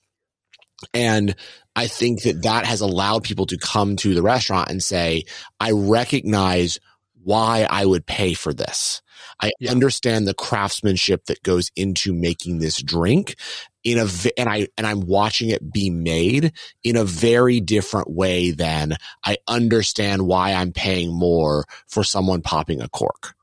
And 0.94 1.36
I 1.76 1.86
think 1.86 2.24
that 2.24 2.42
that 2.42 2.66
has 2.66 2.82
allowed 2.82 3.24
people 3.24 3.46
to 3.46 3.58
come 3.58 3.96
to 3.98 4.16
the 4.16 4.24
restaurant 4.24 4.70
and 4.72 4.82
say, 4.82 5.24
I 5.60 5.72
recognize 5.72 6.80
why 7.24 7.68
I 7.70 7.86
would 7.86 8.06
pay 8.06 8.34
for 8.34 8.54
this. 8.54 9.02
I 9.40 9.52
Yeah. 9.60 9.72
understand 9.72 10.28
the 10.28 10.34
craftsmanship 10.34 11.26
that 11.26 11.44
goes 11.44 11.72
into 11.76 12.14
making 12.14 12.60
this 12.60 12.82
drink 12.82 13.36
in 13.84 13.98
a, 13.98 14.08
and 14.38 14.50
I, 14.50 14.68
and 14.78 14.86
I'm 14.86 15.02
watching 15.02 15.50
it 15.50 15.72
be 15.72 15.90
made 15.90 16.54
in 16.84 16.96
a 16.96 17.04
very 17.04 17.60
different 17.60 18.12
way 18.12 18.52
than 18.52 18.96
I 19.24 19.38
understand 19.48 20.24
why 20.24 20.54
I'm 20.54 20.72
paying 20.72 21.14
more 21.14 21.66
for 21.88 22.04
someone 22.04 22.42
popping 22.42 22.82
a 22.82 22.90
cork. 22.90 23.34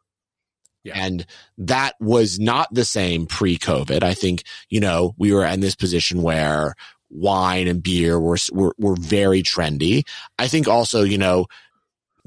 Yeah. 0.84 0.94
And 0.96 1.26
that 1.58 1.94
was 2.00 2.38
not 2.38 2.72
the 2.72 2.84
same 2.84 3.26
pre 3.26 3.58
COVID. 3.58 4.02
I 4.02 4.14
think, 4.14 4.44
you 4.70 4.80
know, 4.80 5.14
we 5.18 5.32
were 5.32 5.44
in 5.44 5.60
this 5.60 5.74
position 5.74 6.22
where 6.22 6.74
wine 7.10 7.66
and 7.66 7.82
beer 7.82 8.18
were, 8.20 8.38
were, 8.52 8.74
were 8.78 8.96
very 8.96 9.42
trendy. 9.42 10.06
I 10.38 10.46
think 10.46 10.68
also, 10.68 11.02
you 11.02 11.18
know, 11.18 11.46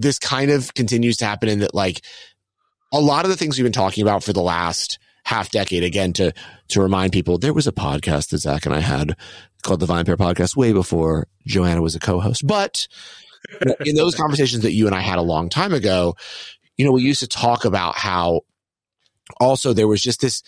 this 0.02 0.20
kind 0.20 0.52
of 0.52 0.74
continues 0.74 1.18
to 1.18 1.26
happen 1.26 1.50
in 1.50 1.60
that 1.60 1.74
like 1.76 2.02
a 2.94 3.00
lot 3.00 3.26
of 3.26 3.32
the 3.32 3.38
things 3.38 3.58
we've 3.58 3.66
been 3.66 3.72
talking 3.72 4.02
about 4.02 4.24
for 4.24 4.34
the 4.34 4.42
last 4.42 5.00
half 5.24 5.52
decade, 5.52 5.84
again, 5.84 6.14
to, 6.14 6.34
to 6.70 6.82
remind 6.82 7.14
people, 7.14 7.38
there 7.38 7.54
was 7.54 7.68
a 7.68 7.72
podcast 7.72 8.30
that 8.30 8.40
Zach 8.40 8.66
and 8.66 8.76
I 8.76 8.80
had 8.80 9.16
called 9.64 9.80
the 9.80 9.86
VinePair 9.86 10.18
podcast 10.18 10.56
way 10.56 10.74
before 10.74 11.28
Joanna 11.46 11.82
was 11.82 11.96
a 11.96 12.00
co-host. 12.00 12.46
But 12.46 12.88
in 13.86 13.96
those 13.96 14.16
conversations 14.16 14.64
that 14.64 14.74
you 14.74 14.88
and 14.88 14.96
I 14.96 15.02
had 15.02 15.20
a 15.20 15.24
long 15.24 15.50
time 15.50 15.74
ago, 15.74 16.16
you 16.78 16.86
know, 16.86 16.92
we 16.92 17.04
used 17.04 17.22
to 17.22 17.28
talk 17.28 17.66
about 17.66 17.96
how 17.96 18.42
also 19.40 19.74
there 19.74 19.88
was 19.88 20.02
just 20.02 20.22
this, 20.22 20.42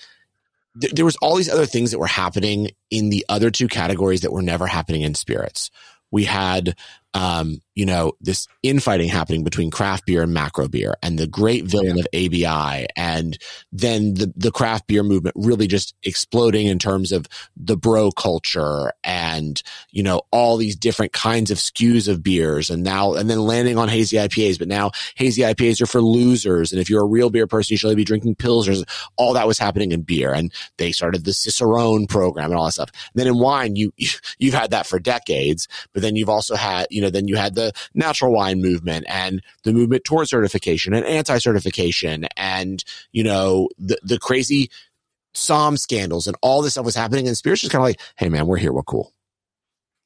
th- 0.82 0.94
there 0.94 1.06
was 1.06 1.16
all 1.18 1.36
these 1.36 1.50
other 1.50 1.68
things 1.68 1.92
that 1.92 2.00
were 2.00 2.08
happening 2.08 2.72
in 2.90 3.10
the 3.10 3.26
other 3.30 3.52
two 3.52 3.68
categories 3.68 4.22
that 4.22 4.32
were 4.32 4.42
never 4.42 4.68
happening 4.68 5.02
in 5.02 5.14
spirits. 5.14 5.70
We 6.12 6.26
had, 6.26 6.76
um, 7.14 7.62
you 7.76 7.86
know, 7.86 8.14
this 8.22 8.48
infighting 8.62 9.10
happening 9.10 9.44
between 9.44 9.72
craft 9.72 10.06
beer 10.06 10.22
and 10.22 10.34
macro 10.34 10.68
beer 10.68 10.96
and 11.02 11.18
the 11.18 11.28
great 11.28 11.66
villain 11.66 12.00
of 12.00 12.08
ABI. 12.14 12.88
And 12.96 13.38
then 13.72 14.14
the, 14.14 14.32
the 14.36 14.52
craft 14.52 14.88
beer 14.88 15.02
movement 15.02 15.36
really 15.38 15.68
just 15.68 15.96
exploding 16.04 16.68
in 16.68 16.78
terms 16.78 17.12
of 17.12 17.28
the 17.58 17.76
bro 17.76 18.12
culture 18.12 18.94
and, 19.04 19.62
you 19.92 20.04
know, 20.04 20.22
all 20.32 20.58
these 20.58 20.76
different 20.76 21.14
kinds 21.14 21.50
of 21.50 21.58
SKUs 21.58 22.08
of 22.08 22.22
beers 22.22 22.70
and 22.70 22.84
now, 22.84 23.14
and 23.14 23.30
then 23.30 23.40
landing 23.40 23.78
on 23.78 23.90
hazy 23.90 24.18
IPAs. 24.18 24.60
But 24.60 24.68
now 24.68 24.92
hazy 25.16 25.42
IPAs 25.42 25.82
are 25.82 25.88
for 25.88 26.02
losers. 26.02 26.72
And 26.72 26.80
if 26.80 26.90
you're 26.90 27.04
a 27.04 27.08
real 27.08 27.32
beer 27.32 27.48
person, 27.48 27.74
you 27.74 27.78
should 27.78 27.88
only 27.88 27.96
be 27.96 28.06
drinking 28.06 28.36
pilsners. 28.36 28.84
All 29.18 29.34
that 29.34 29.48
was 29.48 29.58
happening 29.58 29.92
in 29.92 30.04
beer. 30.04 30.32
And 30.32 30.54
they 30.78 30.92
started 30.92 31.26
the 31.26 31.34
Cicerone 31.34 32.06
program 32.08 32.52
and 32.52 32.60
all 32.60 32.66
that 32.66 32.74
stuff. 32.74 32.92
And 32.94 33.20
then 33.20 33.28
in 33.28 33.40
wine, 33.40 33.76
you, 33.76 33.92
you've 34.38 34.54
had 34.54 34.72
that 34.72 34.86
for 34.86 35.00
decades, 35.00 35.68
but 35.92 36.04
then 36.04 36.16
you've 36.16 36.30
also 36.30 36.56
had, 36.56 36.86
you 36.92 37.02
know, 37.02 37.03
then 37.10 37.28
you 37.28 37.36
had 37.36 37.56
the 37.56 37.72
natural 37.94 38.34
wine 38.34 38.62
movement 38.62 39.06
and 39.08 39.42
the 39.64 39.74
movement 39.74 40.04
towards 40.04 40.30
certification 40.30 40.94
and 40.94 41.06
anti-certification 41.06 42.26
and, 42.38 42.84
you 43.12 43.24
know, 43.24 43.70
the, 43.78 43.98
the 44.04 44.20
crazy 44.20 44.70
Somm 45.36 45.80
scandals 45.80 46.28
and 46.28 46.38
all 46.42 46.62
this 46.62 46.74
stuff 46.74 46.86
was 46.86 46.96
happening. 46.96 47.28
And 47.28 47.38
spirits 47.38 47.62
just 47.62 47.72
kind 47.72 47.82
of 47.82 47.88
like, 47.88 48.00
Hey 48.18 48.30
man, 48.30 48.48
we're 48.48 48.58
here. 48.58 48.74
We're 48.74 48.84
cool. 48.84 49.13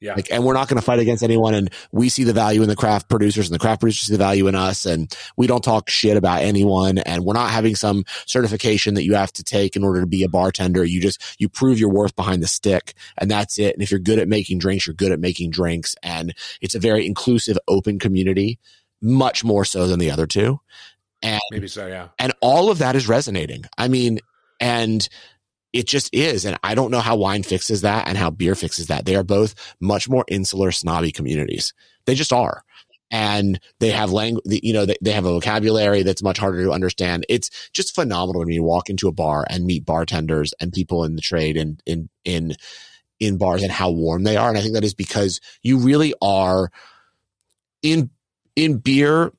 Yeah. 0.00 0.14
Like, 0.14 0.30
and 0.30 0.44
we're 0.44 0.54
not 0.54 0.68
going 0.68 0.76
to 0.76 0.84
fight 0.84 1.00
against 1.00 1.24
anyone. 1.24 1.54
And 1.54 1.72
we 1.90 2.08
see 2.08 2.22
the 2.22 2.32
value 2.32 2.62
in 2.62 2.68
the 2.68 2.76
craft 2.76 3.08
producers 3.08 3.48
and 3.48 3.54
the 3.54 3.58
craft 3.58 3.80
producers 3.80 4.06
see 4.06 4.12
the 4.14 4.18
value 4.18 4.46
in 4.46 4.54
us. 4.54 4.86
And 4.86 5.12
we 5.36 5.48
don't 5.48 5.64
talk 5.64 5.90
shit 5.90 6.16
about 6.16 6.42
anyone. 6.42 6.98
And 6.98 7.24
we're 7.24 7.34
not 7.34 7.50
having 7.50 7.74
some 7.74 8.04
certification 8.26 8.94
that 8.94 9.04
you 9.04 9.14
have 9.14 9.32
to 9.32 9.42
take 9.42 9.74
in 9.74 9.82
order 9.82 10.00
to 10.00 10.06
be 10.06 10.22
a 10.22 10.28
bartender. 10.28 10.84
You 10.84 11.00
just, 11.00 11.22
you 11.38 11.48
prove 11.48 11.80
your 11.80 11.90
worth 11.90 12.14
behind 12.14 12.42
the 12.42 12.46
stick 12.46 12.94
and 13.16 13.30
that's 13.30 13.58
it. 13.58 13.74
And 13.74 13.82
if 13.82 13.90
you're 13.90 13.98
good 13.98 14.20
at 14.20 14.28
making 14.28 14.60
drinks, 14.60 14.86
you're 14.86 14.94
good 14.94 15.12
at 15.12 15.18
making 15.18 15.50
drinks. 15.50 15.96
And 16.02 16.32
it's 16.60 16.76
a 16.76 16.80
very 16.80 17.04
inclusive, 17.04 17.58
open 17.66 17.98
community, 17.98 18.60
much 19.00 19.42
more 19.42 19.64
so 19.64 19.88
than 19.88 19.98
the 19.98 20.12
other 20.12 20.26
two. 20.26 20.60
And 21.22 21.40
Maybe 21.50 21.66
so, 21.66 21.88
yeah. 21.88 22.08
and 22.20 22.32
all 22.40 22.70
of 22.70 22.78
that 22.78 22.94
is 22.94 23.08
resonating. 23.08 23.64
I 23.76 23.88
mean, 23.88 24.20
and 24.60 25.08
it 25.72 25.86
just 25.86 26.10
is. 26.14 26.44
And 26.44 26.58
I 26.62 26.74
don't 26.74 26.90
know 26.90 27.00
how 27.00 27.16
wine 27.16 27.42
fixes 27.42 27.82
that 27.82 28.08
and 28.08 28.16
how 28.16 28.30
beer 28.30 28.54
fixes 28.54 28.86
that. 28.86 29.04
They 29.04 29.16
are 29.16 29.24
both 29.24 29.54
much 29.80 30.08
more 30.08 30.24
insular, 30.28 30.72
snobby 30.72 31.12
communities. 31.12 31.74
They 32.06 32.14
just 32.14 32.32
are. 32.32 32.62
And 33.10 33.58
they 33.80 33.90
have 33.90 34.12
language, 34.12 34.44
you 34.46 34.74
know, 34.74 34.84
they, 34.84 34.96
they 35.00 35.12
have 35.12 35.24
a 35.24 35.32
vocabulary 35.32 36.02
that's 36.02 36.22
much 36.22 36.38
harder 36.38 36.62
to 36.64 36.72
understand. 36.72 37.24
It's 37.28 37.70
just 37.72 37.94
phenomenal 37.94 38.40
when 38.40 38.52
you 38.52 38.62
walk 38.62 38.90
into 38.90 39.08
a 39.08 39.12
bar 39.12 39.46
and 39.48 39.64
meet 39.64 39.86
bartenders 39.86 40.52
and 40.60 40.72
people 40.72 41.04
in 41.04 41.16
the 41.16 41.22
trade 41.22 41.56
and 41.56 41.82
in, 41.86 42.10
in, 42.24 42.54
in 43.18 43.38
bars 43.38 43.62
and 43.62 43.72
how 43.72 43.90
warm 43.90 44.24
they 44.24 44.36
are. 44.36 44.50
And 44.50 44.58
I 44.58 44.60
think 44.60 44.74
that 44.74 44.84
is 44.84 44.94
because 44.94 45.40
you 45.62 45.78
really 45.78 46.12
are 46.20 46.70
in, 47.82 48.10
in 48.56 48.76
beer, 48.76 49.32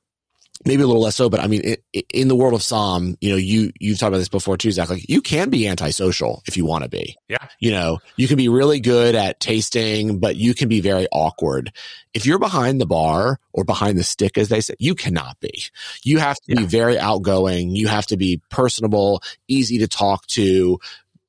maybe 0.65 0.83
a 0.83 0.87
little 0.87 1.01
less 1.01 1.15
so, 1.15 1.29
but 1.29 1.39
I 1.39 1.47
mean, 1.47 1.61
in, 1.61 1.77
in 2.13 2.27
the 2.27 2.35
world 2.35 2.53
of 2.53 2.61
Somm, 2.61 3.15
you 3.21 3.29
know, 3.29 3.37
you, 3.37 3.71
you've 3.79 3.97
talked 3.97 4.09
about 4.09 4.17
this 4.17 4.29
before 4.29 4.57
too, 4.57 4.71
Zach, 4.71 4.89
like 4.89 5.07
you 5.09 5.21
can 5.21 5.49
be 5.49 5.67
antisocial 5.67 6.43
if 6.47 6.57
you 6.57 6.65
want 6.65 6.83
to 6.83 6.89
be. 6.89 7.15
Yeah. 7.29 7.45
You 7.59 7.71
know, 7.71 7.99
you 8.17 8.27
can 8.27 8.37
be 8.37 8.49
really 8.49 8.79
good 8.79 9.15
at 9.15 9.39
tasting, 9.39 10.19
but 10.19 10.35
you 10.35 10.53
can 10.53 10.67
be 10.67 10.81
very 10.81 11.07
awkward. 11.11 11.71
If 12.13 12.25
you're 12.25 12.39
behind 12.39 12.81
the 12.81 12.85
bar 12.85 13.39
or 13.53 13.63
behind 13.63 13.97
the 13.97 14.03
stick, 14.03 14.37
as 14.37 14.49
they 14.49 14.61
say, 14.61 14.75
you 14.79 14.95
cannot 14.95 15.39
be. 15.39 15.63
You 16.03 16.17
have 16.17 16.37
to 16.41 16.55
be 16.55 16.65
very 16.65 16.99
outgoing. 16.99 17.75
You 17.75 17.87
have 17.87 18.07
to 18.07 18.17
be 18.17 18.41
personable, 18.49 19.23
easy 19.47 19.79
to 19.79 19.87
talk 19.87 20.25
to, 20.27 20.79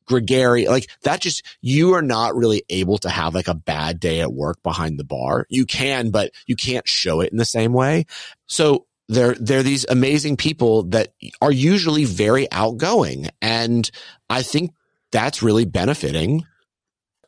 gregarious. 0.07 0.69
Like 0.69 0.90
that 1.03 1.21
just, 1.21 1.45
you 1.61 1.95
are 1.95 2.03
not 2.03 2.35
really 2.35 2.64
able 2.69 2.99
to 2.99 3.09
have 3.09 3.35
like 3.35 3.47
a 3.47 3.55
bad 3.55 4.01
day 4.01 4.21
at 4.21 4.33
work 4.33 4.61
behind 4.62 4.99
the 4.99 5.05
bar. 5.05 5.47
You 5.49 5.66
can, 5.66 6.11
but 6.11 6.33
you 6.47 6.57
can't 6.57 6.87
show 6.88 7.21
it 7.21 7.31
in 7.31 7.38
the 7.38 7.45
same 7.45 7.73
way. 7.73 8.07
So 8.47 8.87
they're, 9.11 9.35
they're 9.35 9.62
these 9.62 9.85
amazing 9.88 10.37
people 10.37 10.85
that 10.85 11.12
are 11.42 11.53
usually 11.53 12.05
very 12.05 12.51
outgoing. 12.51 13.29
And 13.42 13.90
I 14.29 14.42
think 14.42 14.73
that's 15.12 15.42
really 15.42 15.64
benefiting, 15.64 16.46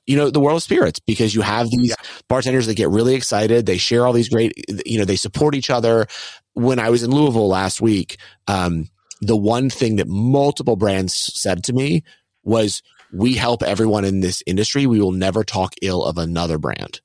you 0.06 0.16
know, 0.16 0.30
the 0.30 0.40
world 0.40 0.56
of 0.56 0.62
spirits 0.62 1.00
because 1.00 1.34
you 1.34 1.42
have 1.42 1.68
these 1.70 1.94
bartenders 2.28 2.66
that 2.66 2.76
get 2.76 2.88
really 2.88 3.14
excited. 3.14 3.66
They 3.66 3.78
share 3.78 4.06
all 4.06 4.12
these 4.12 4.28
great, 4.28 4.52
you 4.86 4.98
know, 4.98 5.04
they 5.04 5.16
support 5.16 5.54
each 5.54 5.70
other. 5.70 6.06
When 6.54 6.78
I 6.78 6.90
was 6.90 7.02
in 7.02 7.10
Louisville 7.10 7.48
last 7.48 7.80
week, 7.80 8.18
um, 8.46 8.88
the 9.20 9.36
one 9.36 9.70
thing 9.70 9.96
that 9.96 10.08
multiple 10.08 10.76
brands 10.76 11.14
said 11.14 11.64
to 11.64 11.72
me 11.72 12.02
was, 12.42 12.82
we 13.14 13.34
help 13.34 13.62
everyone 13.62 14.06
in 14.06 14.20
this 14.20 14.42
industry. 14.46 14.86
We 14.86 14.98
will 14.98 15.12
never 15.12 15.44
talk 15.44 15.74
ill 15.82 16.02
of 16.02 16.16
another 16.16 16.56
brand. 16.56 17.02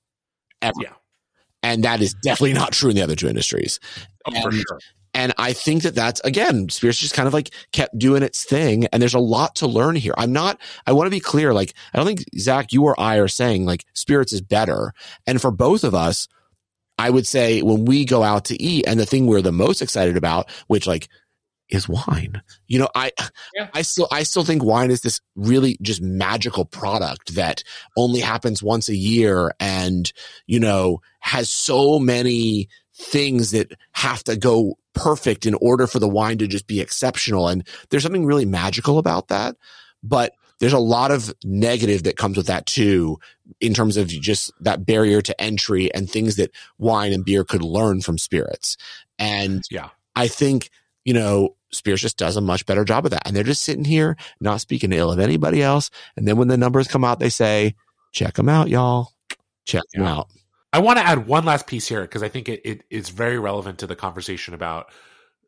Ever. 0.61 0.73
Yeah. 0.81 0.93
And 1.67 1.84
that 1.84 2.01
is 2.01 2.13
definitely 2.23 2.53
not 2.53 2.71
true 2.71 2.89
in 2.89 2.95
the 2.95 3.01
other 3.01 3.15
two 3.15 3.27
industries. 3.27 3.82
Oh, 4.25 4.41
for 4.41 4.51
sure. 4.53 4.80
And 5.13 5.34
I 5.38 5.51
think 5.51 5.84
that 5.84 5.95
that's 5.95 6.21
again, 6.21 6.69
Spirits 6.69 6.99
just 6.99 7.13
kind 7.13 7.27
of 7.27 7.34
like 7.34 7.49
kept 7.73 7.97
doing 7.99 8.23
its 8.23 8.45
thing. 8.45 8.86
And 8.88 9.01
there's 9.01 9.13
a 9.13 9.19
lot 9.19 9.56
to 9.56 9.67
learn 9.67 9.95
here. 9.97 10.13
I'm 10.17 10.32
not, 10.32 10.62
I 10.86 10.93
want 10.93 11.08
to 11.08 11.12
be 11.12 11.19
clear. 11.19 11.53
Like, 11.53 11.73
I 11.93 11.97
don't 11.97 12.08
think 12.08 12.23
Zach, 12.38 12.71
you 12.71 12.84
or 12.84 12.97
I 12.97 13.17
are 13.17 13.27
saying 13.27 13.65
like 13.65 13.84
Spirits 13.93 14.32
is 14.32 14.41
better. 14.41 14.93
And 15.25 15.41
for 15.41 15.51
both 15.51 15.84
of 15.84 15.93
us, 15.93 16.30
I 16.97 17.10
would 17.10 17.27
say 17.27 17.62
when 17.62 17.84
we 17.84 18.06
go 18.06 18.23
out 18.23 18.45
to 18.45 18.62
eat 18.62 18.86
and 18.88 18.99
the 18.99 19.06
thing 19.06 19.27
we're 19.27 19.41
the 19.41 19.51
most 19.51 19.82
excited 19.82 20.15
about, 20.15 20.49
which 20.67 20.88
like 20.88 21.10
is 21.69 21.88
wine. 21.89 22.41
You 22.67 22.80
know, 22.80 22.89
I, 22.95 23.12
Yeah. 23.53 23.67
I 23.73 23.82
still, 23.82 24.08
I 24.12 24.23
still 24.23 24.43
think 24.43 24.63
wine 24.63 24.91
is 24.91 25.01
this 25.01 25.19
really 25.36 25.77
just 25.82 26.01
magical 26.01 26.65
product 26.65 27.36
that 27.36 27.63
only 27.97 28.19
happens 28.19 28.63
once 28.63 28.89
a 28.89 28.95
year 28.95 29.51
and, 29.60 30.12
you 30.45 30.60
know, 30.60 31.01
has 31.19 31.49
so 31.49 31.99
many 31.99 32.69
things 32.95 33.51
that 33.51 33.73
have 33.91 34.23
to 34.23 34.36
go 34.36 34.77
perfect 34.93 35.45
in 35.45 35.53
order 35.56 35.86
for 35.86 35.99
the 35.99 36.08
wine 36.08 36.38
to 36.39 36.47
just 36.47 36.67
be 36.67 36.82
exceptional. 36.82 37.47
And 37.47 37.67
there's 37.89 38.03
something 38.03 38.25
really 38.25 38.45
magical 38.45 38.97
about 38.97 39.27
that. 39.27 39.56
But 40.01 40.34
there's 40.60 40.73
a 40.73 40.80
lot 40.80 41.12
of 41.12 41.32
negative 41.43 42.03
that 42.03 42.17
comes 42.17 42.38
with 42.38 42.47
that 42.47 42.65
too, 42.65 43.19
in 43.60 43.75
terms 43.75 43.97
of 43.97 44.08
just 44.08 44.51
that 44.62 44.86
barrier 44.86 45.21
to 45.21 45.39
entry 45.39 45.93
and 45.93 46.10
things 46.10 46.38
that 46.38 46.51
wine 46.80 47.13
and 47.13 47.23
beer 47.23 47.43
could 47.43 47.62
learn 47.62 48.01
from 48.01 48.17
spirits. 48.17 48.77
And 49.19 49.63
Yeah. 49.69 49.89
I 50.15 50.27
think, 50.27 50.71
you 51.06 51.13
know, 51.13 51.56
Spirits 51.71 52.01
just 52.01 52.17
does 52.17 52.38
a 52.38 52.41
much 52.41 52.65
better 52.65 52.86
job 52.86 53.06
of 53.06 53.12
that. 53.12 53.23
And 53.25 53.36
they're 53.36 53.43
just 53.43 53.63
sitting 53.63 53.86
here, 53.86 54.15
not 54.39 54.62
speaking 54.62 54.93
ill 54.93 55.12
of 55.12 55.19
anybody 55.19 55.62
else. 55.62 55.89
And 56.15 56.27
then 56.27 56.38
when 56.38 56.47
the 56.47 56.58
numbers 56.58 56.88
come 56.88 57.03
out, 57.03 57.19
they 57.19 57.30
say, 57.30 57.75
check 58.13 58.36
them 58.36 58.49
out, 58.49 58.69
y'all. 58.69 59.12
Check 59.65 59.84
them 59.93 60.03
Yeah. 60.03 60.13
out. 60.17 60.27
I 60.73 60.80
want 60.80 60.99
to 60.99 61.06
add 61.06 61.27
one 61.27 61.45
last 61.45 61.67
piece 61.67 61.88
here 61.88 62.01
because 62.01 62.23
I 62.23 62.30
think 62.30 62.49
it, 62.49 62.62
it 62.63 62.84
is 62.89 63.10
very 63.10 63.39
relevant 63.39 63.80
to 63.80 63.88
the 63.88 63.95
conversation 63.95 64.53
about 64.53 64.91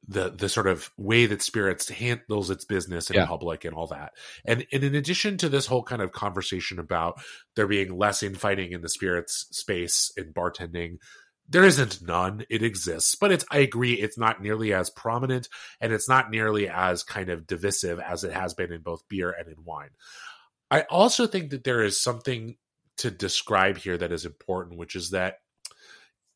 the 0.08 0.30
the 0.30 0.50
sort 0.50 0.66
of 0.66 0.90
way 0.98 1.26
that 1.26 1.42
spirits 1.42 1.88
handles 1.90 2.50
its 2.50 2.66
business 2.66 3.10
in 3.10 3.18
Yeah. 3.18 3.26
public 3.28 3.64
and 3.66 3.76
all 3.76 3.88
that. 3.88 4.14
And 4.46 4.66
and 4.72 4.84
in 4.84 4.96
addition 4.96 5.38
to 5.38 5.50
this 5.50 5.68
whole 5.68 5.84
kind 5.84 6.02
of 6.02 6.14
conversation 6.14 6.80
about 6.80 7.22
there 7.56 7.68
being 7.68 7.96
less 7.98 8.24
infighting 8.24 8.72
in 8.72 8.82
the 8.82 8.90
spirits 8.90 9.48
space 9.52 10.12
in 10.18 10.34
bartending, 10.34 10.98
there 11.50 11.66
isn't 11.66 12.02
none. 12.02 12.46
It 12.50 12.62
exists, 12.62 13.16
but 13.16 13.32
it's 13.32 13.46
I 13.50 13.60
agree 13.60 13.94
it's 13.94 14.18
not 14.18 14.42
nearly 14.42 14.74
as 14.74 14.90
prominent 14.90 15.50
and 15.82 15.92
it's 15.92 16.08
not 16.08 16.30
nearly 16.30 16.70
as 16.70 17.04
kind 17.04 17.30
of 17.30 17.48
divisive 17.48 18.00
as 18.00 18.24
it 18.24 18.34
has 18.34 18.54
been 18.54 18.72
in 18.72 18.82
both 18.82 19.08
beer 19.10 19.32
and 19.32 19.48
in 19.48 19.64
wine. 19.66 19.90
I 20.70 20.82
also 20.84 21.26
think 21.26 21.50
that 21.50 21.64
there 21.64 21.82
is 21.82 22.00
something 22.00 22.56
to 22.98 23.10
describe 23.10 23.78
here 23.78 23.98
that 23.98 24.12
is 24.12 24.26
important, 24.26 24.78
which 24.78 24.96
is 24.96 25.12
that 25.12 25.38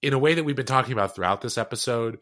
in 0.02 0.14
a 0.14 0.20
way 0.20 0.34
that 0.34 0.44
we've 0.44 0.56
been 0.56 0.66
talking 0.66 0.94
about 0.94 1.16
throughout 1.16 1.42
this 1.42 1.58
episode, 1.58 2.18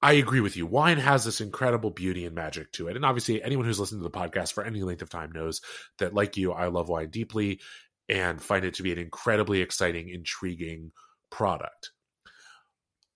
I 0.00 0.14
agree 0.14 0.40
with 0.40 0.56
you. 0.56 0.66
Wine 0.66 0.98
has 0.98 1.24
this 1.24 1.40
incredible 1.40 1.90
beauty 1.90 2.24
and 2.24 2.34
magic 2.34 2.72
to 2.72 2.88
it. 2.88 2.96
And 2.96 3.04
obviously, 3.04 3.42
anyone 3.42 3.66
who's 3.66 3.80
listened 3.80 4.00
to 4.00 4.08
the 4.08 4.10
podcast 4.10 4.52
for 4.52 4.64
any 4.64 4.82
length 4.82 5.02
of 5.02 5.10
time 5.10 5.32
knows 5.32 5.60
that, 5.98 6.14
like 6.14 6.36
you, 6.36 6.52
I 6.52 6.66
love 6.66 6.88
wine 6.88 7.10
deeply 7.10 7.60
and 8.08 8.42
find 8.42 8.64
it 8.64 8.74
to 8.74 8.82
be 8.82 8.92
an 8.92 8.98
incredibly 8.98 9.60
exciting, 9.60 10.08
intriguing 10.08 10.92
product. 11.34 11.90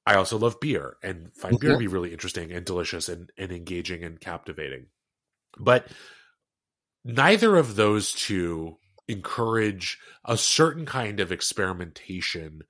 I 0.05 0.17
also 0.17 0.39
love 0.39 0.59
beer 0.59 0.97
and 1.05 1.33
find 1.37 1.61
beer 1.61 1.73
to 1.73 1.79
be 1.79 1.87
really 1.87 2.13
interesting 2.13 2.51
and 2.51 2.67
delicious 2.67 3.09
and, 3.09 3.31
and 3.39 3.53
engaging 3.53 4.03
and 4.03 4.19
captivating. 4.19 4.87
But 5.57 5.87
neither 7.05 7.57
of 7.57 7.77
those 7.77 8.13
two 8.13 8.79
encourage 9.07 9.99
a 10.25 10.37
certain 10.37 10.85
kind 10.85 11.21
of 11.21 11.31
experimentation 11.31 12.63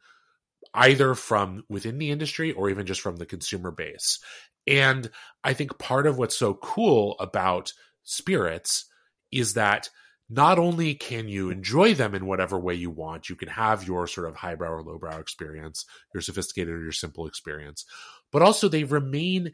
either 0.74 1.14
from 1.14 1.64
within 1.70 1.96
the 1.98 2.10
industry 2.10 2.52
or 2.52 2.68
even 2.68 2.84
just 2.84 3.00
from 3.00 3.16
the 3.16 3.26
consumer 3.26 3.70
base. 3.70 4.18
And 4.66 5.10
I 5.42 5.54
think 5.54 5.78
part 5.78 6.06
of 6.06 6.18
what's 6.18 6.36
so 6.36 6.54
cool 6.54 7.16
about 7.20 7.72
spirits 8.04 8.84
is 9.32 9.54
that 9.54 9.88
not 10.30 10.58
only 10.58 10.94
can 10.94 11.28
you 11.28 11.50
enjoy 11.50 11.94
them 11.94 12.14
in 12.14 12.26
whatever 12.26 12.58
way 12.58 12.74
you 12.74 12.90
want, 12.90 13.28
you 13.28 13.36
can 13.36 13.48
have 13.48 13.86
your 13.86 14.06
sort 14.06 14.28
of 14.28 14.36
highbrow 14.36 14.68
or 14.68 14.82
lowbrow 14.82 15.18
experience, 15.18 15.86
your 16.12 16.20
sophisticated 16.20 16.74
or 16.74 16.82
your 16.82 16.92
simple 16.92 17.26
experience, 17.26 17.84
but 18.30 18.42
also 18.42 18.68
they 18.68 18.84
remain 18.84 19.52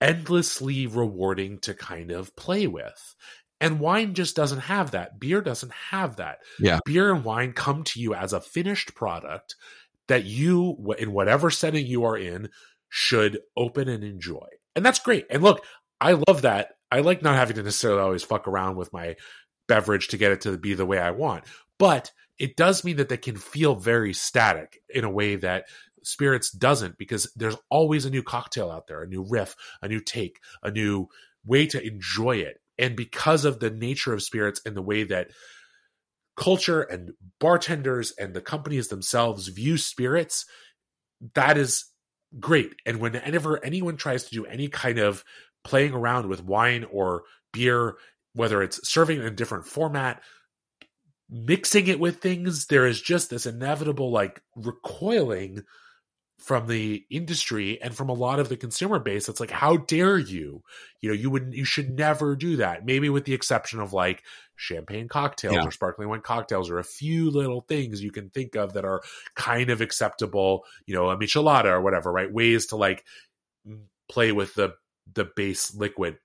endlessly 0.00 0.86
rewarding 0.86 1.58
to 1.60 1.74
kind 1.74 2.10
of 2.10 2.34
play 2.36 2.66
with. 2.66 3.14
And 3.62 3.80
wine 3.80 4.14
just 4.14 4.36
doesn't 4.36 4.60
have 4.60 4.92
that. 4.92 5.20
Beer 5.20 5.42
doesn't 5.42 5.72
have 5.72 6.16
that. 6.16 6.38
Yeah. 6.58 6.80
Beer 6.84 7.12
and 7.12 7.24
wine 7.24 7.52
come 7.52 7.84
to 7.84 8.00
you 8.00 8.14
as 8.14 8.32
a 8.32 8.40
finished 8.40 8.94
product 8.94 9.54
that 10.08 10.24
you, 10.24 10.94
in 10.98 11.12
whatever 11.12 11.50
setting 11.50 11.86
you 11.86 12.04
are 12.04 12.16
in, 12.16 12.48
should 12.88 13.38
open 13.56 13.88
and 13.88 14.02
enjoy. 14.02 14.46
And 14.74 14.84
that's 14.84 14.98
great. 14.98 15.26
And 15.30 15.42
look, 15.42 15.64
I 16.00 16.12
love 16.26 16.42
that. 16.42 16.72
I 16.90 17.00
like 17.00 17.22
not 17.22 17.36
having 17.36 17.56
to 17.56 17.62
necessarily 17.62 18.00
always 18.00 18.22
fuck 18.22 18.48
around 18.48 18.76
with 18.76 18.92
my 18.92 19.16
beverage 19.70 20.08
to 20.08 20.16
get 20.16 20.32
it 20.32 20.40
to 20.40 20.58
be 20.58 20.74
the 20.74 20.84
way 20.84 20.98
I 20.98 21.12
want. 21.12 21.44
But 21.78 22.10
it 22.40 22.56
does 22.56 22.82
mean 22.82 22.96
that 22.96 23.08
they 23.08 23.16
can 23.16 23.36
feel 23.36 23.76
very 23.76 24.12
static 24.12 24.82
in 24.92 25.04
a 25.04 25.10
way 25.10 25.36
that 25.36 25.66
spirits 26.02 26.50
doesn't 26.50 26.98
because 26.98 27.30
there's 27.36 27.56
always 27.70 28.04
a 28.04 28.10
new 28.10 28.24
cocktail 28.24 28.68
out 28.68 28.88
there, 28.88 29.00
a 29.00 29.06
new 29.06 29.22
riff, 29.22 29.54
a 29.80 29.86
new 29.86 30.00
take, 30.00 30.40
a 30.64 30.72
new 30.72 31.06
way 31.46 31.66
to 31.66 31.80
enjoy 31.86 32.38
it. 32.38 32.60
And 32.78 32.96
because 32.96 33.44
of 33.44 33.60
the 33.60 33.70
nature 33.70 34.12
of 34.12 34.24
spirits 34.24 34.60
and 34.66 34.74
the 34.74 34.82
way 34.82 35.04
that 35.04 35.30
culture 36.36 36.82
and 36.82 37.12
bartenders 37.38 38.10
and 38.18 38.34
the 38.34 38.40
companies 38.40 38.88
themselves 38.88 39.46
view 39.46 39.76
spirits, 39.76 40.46
that 41.34 41.56
is 41.56 41.84
great. 42.40 42.72
And 42.84 42.98
whenever 42.98 43.64
anyone 43.64 43.96
tries 43.96 44.24
to 44.24 44.34
do 44.34 44.46
any 44.46 44.66
kind 44.66 44.98
of 44.98 45.22
playing 45.62 45.92
around 45.92 46.26
with 46.26 46.42
wine 46.42 46.84
or 46.90 47.22
beer, 47.52 47.96
whether 48.34 48.62
it's 48.62 48.80
serving 48.88 49.18
in 49.20 49.26
a 49.26 49.30
different 49.30 49.66
format, 49.66 50.22
mixing 51.28 51.86
it 51.88 52.00
with 52.00 52.18
things, 52.18 52.66
there 52.66 52.86
is 52.86 53.00
just 53.00 53.30
this 53.30 53.46
inevitable 53.46 54.10
like 54.10 54.40
recoiling 54.56 55.62
from 56.38 56.66
the 56.68 57.04
industry 57.10 57.80
and 57.82 57.94
from 57.94 58.08
a 58.08 58.14
lot 58.14 58.40
of 58.40 58.48
the 58.48 58.56
consumer 58.56 58.98
base 58.98 59.28
it's 59.28 59.40
like 59.40 59.50
how 59.50 59.76
dare 59.76 60.16
you? 60.16 60.62
You 61.02 61.10
know 61.10 61.14
you 61.14 61.28
would 61.28 61.52
you 61.52 61.66
should 61.66 61.90
never 61.90 62.34
do 62.34 62.56
that. 62.56 62.84
Maybe 62.86 63.10
with 63.10 63.26
the 63.26 63.34
exception 63.34 63.78
of 63.78 63.92
like 63.92 64.22
champagne 64.56 65.06
cocktails 65.06 65.54
Yeah. 65.54 65.64
or 65.66 65.70
sparkling 65.70 66.08
wine 66.08 66.22
cocktails 66.22 66.70
or 66.70 66.78
a 66.78 66.84
few 66.84 67.30
little 67.30 67.60
things 67.60 68.02
you 68.02 68.10
can 68.10 68.30
think 68.30 68.56
of 68.56 68.72
that 68.72 68.86
are 68.86 69.02
kind 69.36 69.68
of 69.68 69.82
acceptable 69.82 70.64
you 70.86 70.94
know 70.94 71.10
a 71.10 71.16
michelada 71.18 71.66
or 71.66 71.82
whatever 71.82 72.10
right? 72.10 72.32
Ways 72.32 72.66
to 72.66 72.76
like 72.76 73.04
play 74.10 74.32
with 74.32 74.54
the 74.54 74.74
the 75.12 75.28
base 75.36 75.74
liquid 75.74 76.16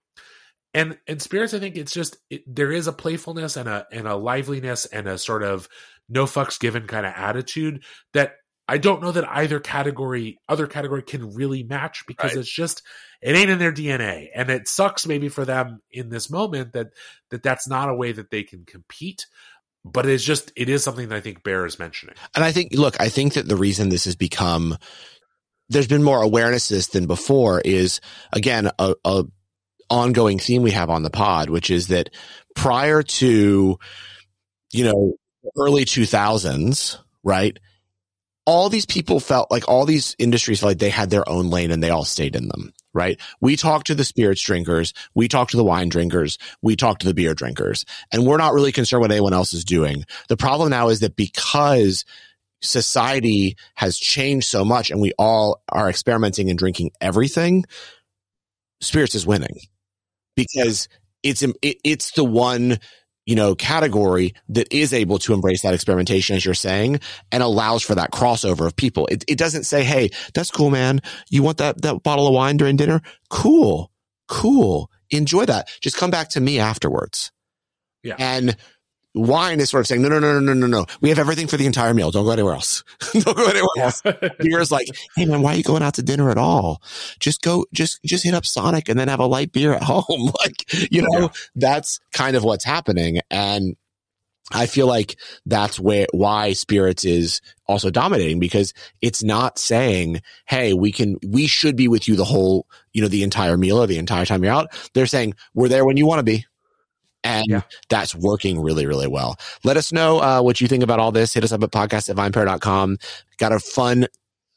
and 0.76 0.98
and 1.08 1.22
spirits 1.22 1.56
i 1.56 1.60
think 1.60 1.76
it's 1.76 1.94
just 1.94 2.18
it, 2.30 2.44
there 2.46 2.72
is 2.72 2.86
a 2.86 2.94
playfulness 2.94 3.58
and 3.58 3.68
a 3.68 3.88
and 3.92 4.08
a 4.08 4.16
liveliness 4.16 4.86
and 4.86 5.08
a 5.08 5.18
sort 5.18 5.42
of 5.42 5.68
no 6.08 6.26
fucks 6.26 6.60
given 6.60 6.86
kind 6.86 7.06
of 7.06 7.14
attitude 7.16 7.84
that 8.14 8.36
I 8.68 8.80
don't 8.80 9.02
know 9.02 9.12
that 9.12 9.30
either 9.30 9.60
category, 9.60 10.40
other 10.50 10.66
category 10.66 11.04
can 11.04 11.36
really 11.36 11.64
match 11.64 12.04
because 12.08 12.32
Right. 12.32 12.40
it's 12.40 12.50
just, 12.50 12.82
it 13.22 13.36
ain't 13.36 13.52
in 13.52 13.60
their 13.60 13.72
DNA. 13.72 14.30
And 14.34 14.50
it 14.50 14.68
sucks 14.68 15.06
maybe 15.06 15.30
for 15.30 15.46
them 15.46 15.82
in 15.92 16.10
this 16.10 16.32
moment 16.32 16.74
that, 16.74 16.88
that 17.30 17.44
that's 17.44 17.68
not 17.68 17.90
a 17.90 17.94
way 17.94 18.12
that 18.12 18.32
they 18.32 18.42
can 18.44 18.66
compete. 18.66 19.28
But 19.84 20.08
it's 20.08 20.24
just, 20.24 20.52
it 20.56 20.68
is 20.68 20.84
something 20.84 21.10
that 21.10 21.16
I 21.16 21.22
think 21.22 21.44
Bear 21.44 21.68
is 21.68 21.78
mentioning. 21.78 22.16
And 22.34 22.44
I 22.44 22.52
think, 22.52 22.74
look, 22.74 23.00
I 23.00 23.10
think 23.10 23.34
that 23.34 23.48
the 23.48 23.56
reason 23.56 23.90
this 23.90 24.06
has 24.06 24.16
become, 24.16 24.80
there's 25.70 25.88
been 25.88 26.02
more 26.02 26.24
awareness 26.24 26.70
to 26.70 26.74
this 26.74 26.88
than 26.88 27.06
before 27.06 27.62
is 27.62 28.02
again, 28.34 28.72
a, 28.80 28.96
a 29.06 29.26
ongoing 29.90 30.40
theme 30.40 30.62
we 30.62 30.72
have 30.72 30.90
on 30.90 31.04
the 31.04 31.10
pod, 31.10 31.50
which 31.50 31.70
is 31.70 31.88
that 31.88 32.10
prior 32.56 33.04
to, 33.04 33.78
you 34.72 34.84
know, 34.84 35.16
early 35.58 35.86
2000s, 35.86 36.98
right? 37.24 37.58
All 38.46 38.70
these 38.70 38.86
people 38.86 39.20
felt 39.20 39.50
like 39.50 39.68
all 39.68 39.86
these 39.86 40.16
industries 40.20 40.60
felt 40.60 40.72
like 40.72 40.78
they 40.80 40.90
had 40.90 41.10
their 41.10 41.28
own 41.28 41.50
lane 41.50 41.72
and 41.72 41.82
they 41.82 41.90
all 41.90 42.06
stayed 42.06 42.36
in 42.36 42.48
them, 42.48 42.74
right? 42.94 43.20
We 43.42 43.56
talked 43.56 43.88
to 43.88 43.96
the 43.96 44.04
spirits 44.04 44.42
drinkers. 44.42 44.94
We 45.16 45.28
talked 45.28 45.52
to 45.52 45.58
the 45.58 45.64
wine 45.64 45.90
drinkers. 45.90 46.38
We 46.62 46.76
talked 46.76 47.02
to 47.02 47.08
the 47.08 47.16
beer 47.16 47.34
drinkers 47.34 47.86
and 48.12 48.26
we're 48.26 48.38
not 48.38 48.54
really 48.54 48.72
concerned 48.72 49.02
what 49.02 49.12
anyone 49.12 49.34
else 49.34 49.54
is 49.54 49.66
doing. 49.66 50.06
The 50.30 50.38
problem 50.38 50.70
now 50.70 50.90
is 50.90 51.00
that 51.00 51.16
because 51.16 52.06
society 52.62 53.58
has 53.74 53.98
changed 53.98 54.48
so 54.48 54.64
much 54.64 54.92
and 54.92 55.02
we 55.02 55.14
all 55.18 55.64
are 55.70 55.90
experimenting 55.90 56.50
and 56.50 56.60
drinking 56.60 56.92
everything, 57.02 57.66
spirits 58.80 59.16
is 59.16 59.26
winning 59.26 59.58
because 60.36 60.88
it's, 61.24 61.42
it, 61.42 61.78
it's 61.84 62.12
the 62.12 62.24
one, 62.24 62.78
you 63.26 63.36
know, 63.36 63.56
category 63.56 64.34
that 64.50 64.72
is 64.72 64.94
able 64.94 65.18
to 65.20 65.34
embrace 65.34 65.64
that 65.64 65.74
experimentation, 65.74 66.36
as 66.36 66.46
you're 66.46 66.54
saying, 66.54 67.00
and 67.32 67.42
allows 67.42 67.84
for 67.84 67.96
that 67.96 68.12
crossover 68.12 68.66
of 68.68 68.76
people. 68.76 69.08
It, 69.08 69.26
it 69.28 69.38
doesn't 69.38 69.64
say, 69.64 69.84
Hey, 69.84 70.10
that's 70.34 70.52
cool, 70.52 70.70
man. 70.70 71.02
You 71.30 71.44
want 71.44 71.58
that, 71.58 71.82
that 71.82 72.04
bottle 72.04 72.28
of 72.28 72.34
wine 72.34 72.58
during 72.58 72.76
dinner? 72.76 73.02
Cool. 73.30 73.92
Cool. 74.28 74.90
Enjoy 75.10 75.46
that. 75.46 75.70
Just 75.82 75.98
come 75.98 76.12
back 76.12 76.30
to 76.30 76.40
me 76.40 76.60
afterwards. 76.60 77.32
Yeah. 78.04 78.16
And 78.20 78.56
wine 79.16 79.60
is 79.60 79.70
sort 79.70 79.82
of 79.82 79.88
saying, 79.88 80.02
no, 80.02 80.10
no, 80.10 80.20
no, 80.20 80.34
no, 80.40 80.40
no, 80.40 80.54
no, 80.54 80.68
no. 80.68 80.86
We 81.02 81.10
have 81.10 81.18
everything 81.20 81.48
for 81.48 81.58
the 81.58 81.66
entire 81.66 81.94
meal. 81.94 82.12
Don't 82.12 82.26
go 82.26 82.32
anywhere 82.32 82.54
else. 82.54 82.84
Don't 83.14 83.36
go 83.36 83.46
anywhere 83.48 83.68
else. 83.80 84.02
Beer 84.40 84.60
is 84.60 84.72
like, 84.72 84.88
hey 85.16 85.26
man, 85.26 85.42
why 85.42 85.54
are 85.54 85.58
you 85.58 85.64
going 85.64 85.82
out 85.84 85.96
to 85.96 86.04
dinner 86.04 86.30
at 86.30 86.38
all? 86.38 86.82
Just 87.20 87.42
go, 87.42 87.66
just, 87.74 88.04
just 88.04 88.24
hit 88.24 88.34
up 88.34 88.46
Sonic 88.46 88.90
and 88.90 89.00
then 89.00 89.08
have 89.08 89.20
a 89.20 89.26
light 89.26 89.52
beer 89.52 89.74
at 89.74 89.84
home. 89.88 90.32
like, 90.44 90.92
you 90.92 91.02
know, 91.02 91.20
Yeah. 91.22 91.28
that's 91.56 92.00
kind 92.14 92.36
of 92.36 92.44
what's 92.44 92.66
happening. 92.66 93.20
And 93.32 93.76
I 94.52 94.68
feel 94.68 94.86
like 94.86 95.18
that's 95.48 95.80
where, 95.80 96.06
why 96.12 96.54
spirits 96.54 97.04
is 97.04 97.42
also 97.68 97.90
dominating 97.90 98.40
because 98.40 98.74
it's 99.02 99.24
not 99.24 99.58
saying, 99.58 100.22
Hey, 100.46 100.74
we 100.74 100.92
can, 100.92 101.18
we 101.28 101.48
should 101.48 101.76
be 101.76 101.88
with 101.88 102.08
you 102.08 102.16
the 102.16 102.26
whole, 102.26 102.68
you 102.94 103.02
know, 103.02 103.08
the 103.08 103.24
entire 103.24 103.58
meal 103.58 103.82
or 103.82 103.88
the 103.88 103.98
entire 103.98 104.26
time 104.26 104.44
you're 104.44 104.54
out. 104.54 104.68
They're 104.94 105.08
saying 105.08 105.34
we're 105.56 105.70
there 105.70 105.84
when 105.86 105.98
you 105.98 106.06
want 106.06 106.20
to 106.20 106.24
be. 106.24 106.46
And 107.26 107.46
Yeah. 107.50 107.62
that's 107.90 108.14
working 108.16 108.62
really, 108.62 108.86
really 108.86 109.08
well. 109.08 109.36
Let 109.64 109.76
us 109.78 109.92
know 109.92 110.20
uh, 110.22 110.42
what 110.42 110.62
you 110.62 110.68
think 110.68 110.84
about 110.84 111.00
all 111.00 111.12
this. 111.12 111.34
Hit 111.34 111.44
us 111.44 111.52
up 111.52 111.64
at 111.64 111.72
podcast 111.72 112.10
at 112.10 112.16
vinepair.com. 112.16 112.98
Got 113.38 113.52
a 113.52 113.60
fun 113.60 114.08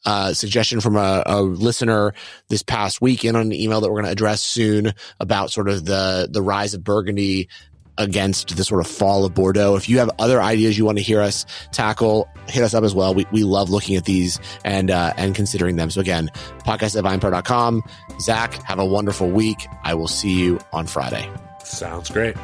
uh, 0.05 0.33
suggestion 0.33 0.79
from 0.79 0.95
a, 0.95 1.23
a 1.25 1.41
listener 1.41 2.13
this 2.47 2.63
past 2.63 3.01
week 3.01 3.25
in 3.25 3.35
on 3.35 3.41
an 3.41 3.53
email 3.53 3.81
that 3.81 3.89
we're 3.89 3.95
going 4.01 4.05
to 4.05 4.11
address 4.11 4.39
soon 4.41 4.93
about 5.19 5.51
sort 5.51 5.67
of 5.67 5.83
the 5.85 6.29
the 6.31 6.41
rise 6.41 6.73
of 6.73 6.83
Burgundy 6.83 7.49
against 7.97 8.55
the 8.55 8.63
sort 8.63 8.79
of 8.79 8.89
fall 8.89 9.25
of 9.25 9.33
Bordeaux. 9.33 9.75
If 9.75 9.89
you 9.89 9.97
have 9.99 10.09
other 10.19 10.41
ideas 10.41 10.77
you 10.77 10.85
want 10.85 10.99
to 10.99 11.03
hear 11.03 11.19
us 11.19 11.45
tackle, 11.73 12.29
hit 12.47 12.63
us 12.63 12.73
up 12.73 12.85
as 12.85 12.95
well. 12.95 13.13
We, 13.13 13.25
we 13.33 13.43
love 13.43 13.69
looking 13.69 13.97
at 13.97 14.05
these 14.05 14.39
and 14.63 14.89
uh, 14.89 15.11
and 15.17 15.35
considering 15.35 15.75
them. 15.75 15.89
So 15.89 15.99
again, 15.99 16.29
podcast 16.65 16.95
at 16.97 17.03
vinepair.com. 17.03 17.83
Zach, 18.21 18.53
have 18.63 18.79
a 18.79 18.85
wonderful 18.85 19.29
week. 19.29 19.67
I 19.83 19.95
will 19.95 20.07
see 20.07 20.39
you 20.39 20.59
on 20.71 20.87
Friday. 20.87 21.29
Sounds 21.65 22.09
great. 22.09 22.37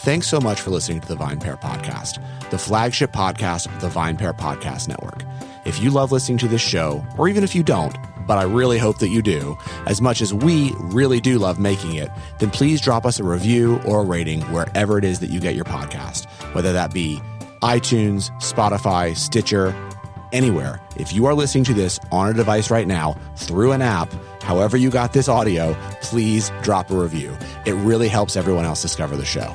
Thanks 0.00 0.28
so 0.28 0.40
much 0.40 0.62
for 0.62 0.70
listening 0.70 1.02
to 1.02 1.08
the 1.08 1.14
VinePair 1.14 1.60
Podcast, 1.60 2.24
the 2.48 2.56
flagship 2.56 3.12
podcast 3.12 3.66
of 3.66 3.82
the 3.82 3.88
VinePair 3.88 4.32
Podcast 4.32 4.88
Network. 4.88 5.22
If 5.66 5.82
you 5.82 5.90
love 5.90 6.10
listening 6.10 6.38
to 6.38 6.48
this 6.48 6.62
show, 6.62 7.04
or 7.18 7.28
even 7.28 7.44
if 7.44 7.54
you 7.54 7.62
don't, 7.62 7.94
but 8.26 8.38
I 8.38 8.44
really 8.44 8.78
hope 8.78 8.98
that 9.00 9.10
you 9.10 9.20
do. 9.20 9.58
As 9.84 10.00
much 10.00 10.22
as 10.22 10.32
we 10.32 10.72
really 10.78 11.20
do 11.20 11.38
love 11.38 11.58
making 11.58 11.96
it, 11.96 12.08
then 12.38 12.48
please 12.50 12.80
drop 12.80 13.04
us 13.04 13.20
a 13.20 13.24
review 13.24 13.78
or 13.84 14.00
a 14.00 14.04
rating 14.06 14.40
wherever 14.50 14.96
it 14.96 15.04
is 15.04 15.20
that 15.20 15.28
you 15.28 15.38
get 15.38 15.54
your 15.54 15.66
podcast, 15.66 16.24
whether 16.54 16.72
that 16.72 16.94
be 16.94 17.20
iTunes, 17.60 18.30
Spotify, 18.40 19.14
Stitcher, 19.14 19.76
anywhere. 20.32 20.80
If 20.96 21.12
you 21.12 21.26
are 21.26 21.34
listening 21.34 21.64
to 21.64 21.74
this 21.74 22.00
on 22.10 22.30
a 22.30 22.32
device 22.32 22.70
right 22.70 22.86
now 22.86 23.18
through 23.36 23.72
an 23.72 23.82
app, 23.82 24.10
however 24.42 24.78
you 24.78 24.88
got 24.88 25.12
this 25.12 25.28
audio, 25.28 25.76
please 26.00 26.50
drop 26.62 26.90
a 26.90 26.96
review. 26.96 27.36
It 27.66 27.74
really 27.74 28.08
helps 28.08 28.34
everyone 28.34 28.64
else 28.64 28.80
discover 28.80 29.14
the 29.14 29.26
show. 29.26 29.54